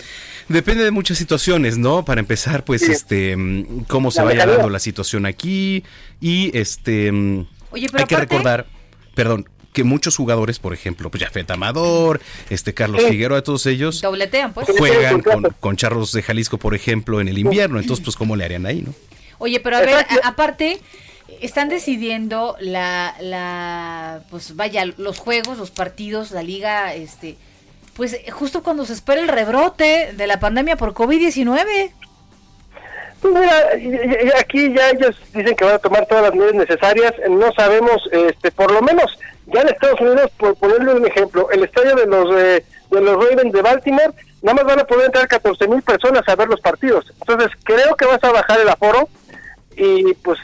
[0.48, 2.06] Depende de muchas situaciones, ¿no?
[2.06, 2.92] Para empezar, pues, Sí.
[2.94, 5.84] este, mm, cómo se La vaya dando la situación aquí
[6.22, 8.68] y, este, mm, Oye, pero hay que aparte- recordar,
[9.14, 12.20] perdón, que muchos jugadores, por ejemplo, pues Jafet Amador,
[12.50, 13.10] este Carlos Sí.
[13.12, 14.68] Figueroa, todos ellos Dobletean, pues.
[14.76, 17.80] juegan con, con Charros de Jalisco, por ejemplo, en el invierno.
[17.80, 18.94] Entonces, pues, ¿cómo le harían ahí, no?
[19.38, 20.80] Oye, pero a ver, a- aparte,
[21.42, 27.38] están decidiendo la, la, pues vaya, los juegos, los partidos, la liga, este,
[27.94, 31.92] pues justo cuando se espera el rebrote de la pandemia por COVID-19.
[33.22, 37.14] Pues mira, aquí ya ellos dicen que van a tomar todas las medidas necesarias.
[37.30, 41.64] No sabemos, este, por lo menos, ya en Estados Unidos, por ponerle un ejemplo, el
[41.64, 45.28] estadio de los eh, de los Ravens de Baltimore, nada más van a poder entrar
[45.28, 47.06] 14 mil personas a ver los partidos.
[47.20, 49.10] Entonces, creo que vas a bajar el aforo
[49.76, 50.40] y pues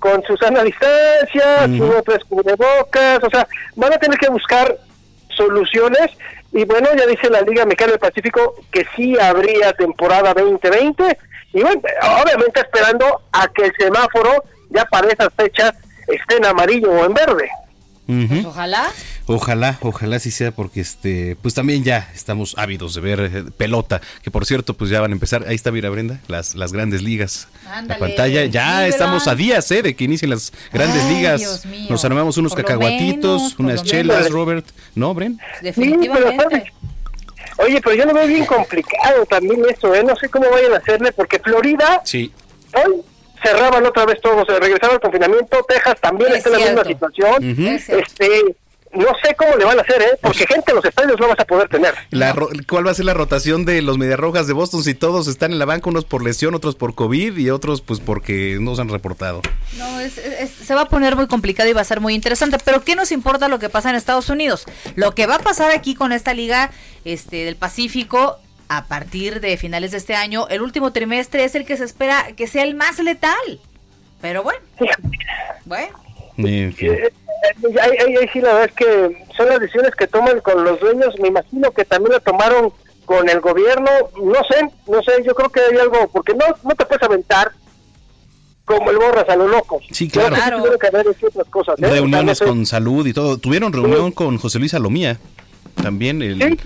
[0.00, 1.92] con su sana distancia, Ujú.
[1.92, 4.76] sus tres cubrebocas, o sea, van a tener que buscar
[5.30, 6.10] soluciones
[6.52, 11.18] y bueno, ya dice la Liga Mexicana del Pacífico que sí habría temporada 2020
[11.58, 11.82] y bueno,
[12.22, 15.72] obviamente esperando a que el semáforo ya para esas fechas
[16.06, 17.48] esté en amarillo o en verde.
[18.06, 18.48] Ujú.
[18.48, 18.88] Ojalá.
[19.26, 24.00] Ojalá, ojalá sí sea porque este, pues también ya estamos ávidos de ver eh, pelota,
[24.22, 27.02] que por cierto, pues ya van a empezar, ahí está mira Brenda, las, las grandes
[27.02, 27.48] ligas.
[27.66, 28.00] Ándale.
[28.00, 29.34] La pantalla, ya Sí, estamos ¿verdad?
[29.34, 31.40] a días, eh, de que inicien las grandes Ay, ligas.
[31.40, 31.86] Dios mío.
[31.90, 34.32] Nos armamos unos Por cacahuatitos, menos, unas chelas, menos.
[34.32, 35.38] Robert, ¿no, Bren?
[35.60, 36.72] Definitivamente.
[37.58, 40.02] Oye, pero yo lo veo bien complicado también eso, ¿eh?
[40.02, 42.32] No sé cómo vayan a hacerle porque Florida Sí.
[42.74, 43.02] hoy
[43.42, 46.84] cerraban otra vez todo, se regresaba al confinamiento, Texas también Es está en la misma
[46.84, 47.56] situación.
[47.88, 48.56] Este,
[48.94, 50.18] no sé cómo le van a hacer, ¿eh?
[50.20, 51.94] Porque gente en los estadios no vas a poder tener.
[52.10, 55.28] La ro- ¿Cuál va a ser la rotación de los Mediarrojas de Boston si todos
[55.28, 58.74] están en la banca, unos por lesión, otros por COVID y otros pues porque no
[58.74, 59.42] se han reportado?
[59.76, 62.58] No, es- es- se va a poner muy complicado y va a ser muy interesante.
[62.64, 64.64] Pero ¿qué nos importa lo que pasa en Estados Unidos?
[64.96, 66.70] Lo que va a pasar aquí con esta liga
[67.04, 68.38] este, del Pacífico
[68.70, 72.28] a partir de finales de este año, el último trimestre es el que se espera
[72.36, 73.60] que sea el más letal.
[74.20, 74.60] Pero bueno,
[75.64, 75.88] bueno.
[76.36, 76.92] En fin.
[77.80, 80.78] Ahí, ahí- ahí sí, la verdad es que son las decisiones que toman con los
[80.80, 81.14] dueños.
[81.20, 82.72] Me imagino que también lo tomaron
[83.04, 83.90] con el gobierno.
[84.22, 87.52] No sé, no sé, yo creo que hay algo, porque no, no te puedes aventar
[88.64, 89.80] como el borras a lo loco.
[89.90, 90.34] Sí, claro.
[90.34, 90.62] que Claro.
[90.62, 91.78] tiene que haber hecho otras cosas.
[91.80, 91.88] ¿eh?
[91.88, 92.44] Reuniones no sé.
[92.44, 93.38] con salud y todo.
[93.38, 95.18] Tuvieron reunión con José Luis Alomía,
[95.82, 96.58] también el Sí.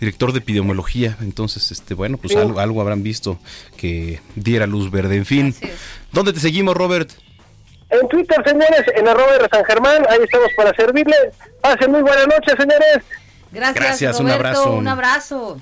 [0.00, 1.16] director de epidemiología.
[1.22, 2.38] Entonces, este, bueno, pues Sí.
[2.38, 3.38] algo, algo habrán visto
[3.78, 5.16] que diera luz verde.
[5.16, 5.54] En fin,
[6.12, 7.10] ¿dónde te seguimos, Robert?
[7.90, 11.18] En Twitter, señores, en arroba de San Germán, ahí estamos para servirles.
[11.60, 12.98] Pasen muy buenas noches, señores.
[13.52, 14.72] Gracias, Gracias, un Roberto, abrazo.
[14.72, 15.60] Un abrazo.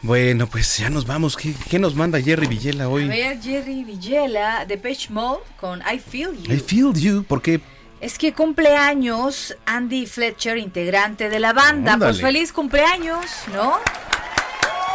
[0.00, 1.36] Bueno, pues ya nos vamos.
[1.36, 3.08] ¿Qué, qué nos manda Jerry Villela A hoy?
[3.08, 6.52] ver, Jerry Villela de Page Mode con I Feel You.
[6.54, 7.60] I feel you, porque
[8.00, 11.94] Es que cumpleaños Andy Fletcher, integrante de la banda.
[11.94, 12.12] Ándale.
[12.12, 13.76] Pues feliz cumpleaños, ¿no?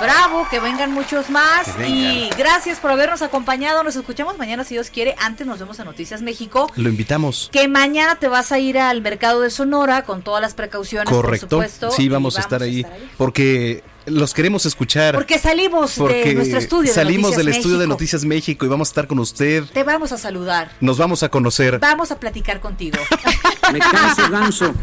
[0.04, 1.68] Bravo, que vengan muchos más.
[1.88, 3.84] Y gracias por habernos acompañado.
[3.84, 5.16] Nos escuchamos mañana si Dios quiere.
[5.20, 6.70] Antes nos vemos en Noticias México.
[6.76, 7.50] lo invitamos.
[7.54, 11.48] Que mañana te vas a ir al mercado de Sonora con todas las precauciones, Correcto.
[11.48, 11.92] por supuesto.
[11.92, 12.86] sí, vamos a estar ahí.
[13.18, 15.16] Porque los queremos escuchar.
[15.16, 16.90] Porque salimos porque de nuestro estudio.
[16.90, 17.88] De salimos Noticias del estudio de.
[17.88, 19.64] Noticias México y vamos a estar con usted.
[19.66, 20.72] Te vamos a saludar.
[20.80, 21.80] Nos vamos a conocer.
[21.80, 22.98] Vamos a platicar contigo.
[23.72, 24.74] Me canso, ganso.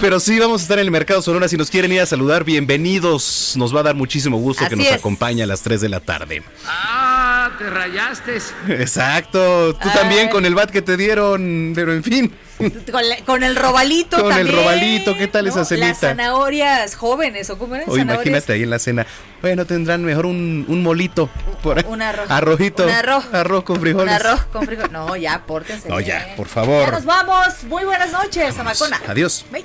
[0.00, 1.48] Pero sí, vamos a estar en el Mercado Sonora.
[1.48, 3.54] Si nos quieren ir a saludar, bienvenidos.
[3.56, 4.92] Nos va a dar muchísimo gusto que nos es.
[4.94, 6.42] acompañe a las 3 de la tarde.
[6.66, 8.38] Ah, te rayaste.
[8.68, 9.74] Exacto.
[9.74, 9.94] Tú Ay.
[9.94, 11.72] también con el bat que te dieron.
[11.74, 12.32] Pero en fin.
[12.90, 14.56] Con, la- con el robalito Con el también.
[14.56, 15.94] robalito, ¿qué tal esa Las cenita?
[15.94, 17.88] zanahorias jóvenes, ¿o cómo eran?
[17.88, 18.26] O Zanahorias.
[18.26, 19.06] imagínate ahí en la cena.
[19.40, 21.28] Bueno, tendrán mejor un, un molito.
[21.62, 21.84] Por.
[21.86, 22.30] Un arroz.
[22.30, 22.84] Arrojito.
[22.84, 23.24] Un arroz.
[23.32, 24.14] Arroz con Un frijoles.
[24.14, 24.92] arroz con frijoles.
[24.92, 25.88] No, ya, pórtense.
[25.88, 26.92] No, ya, por Ya favor.
[26.92, 27.64] nos vamos.
[27.64, 29.00] Muy buenas noches, Amacona.
[29.08, 29.44] Adiós.
[29.50, 29.64] Bye.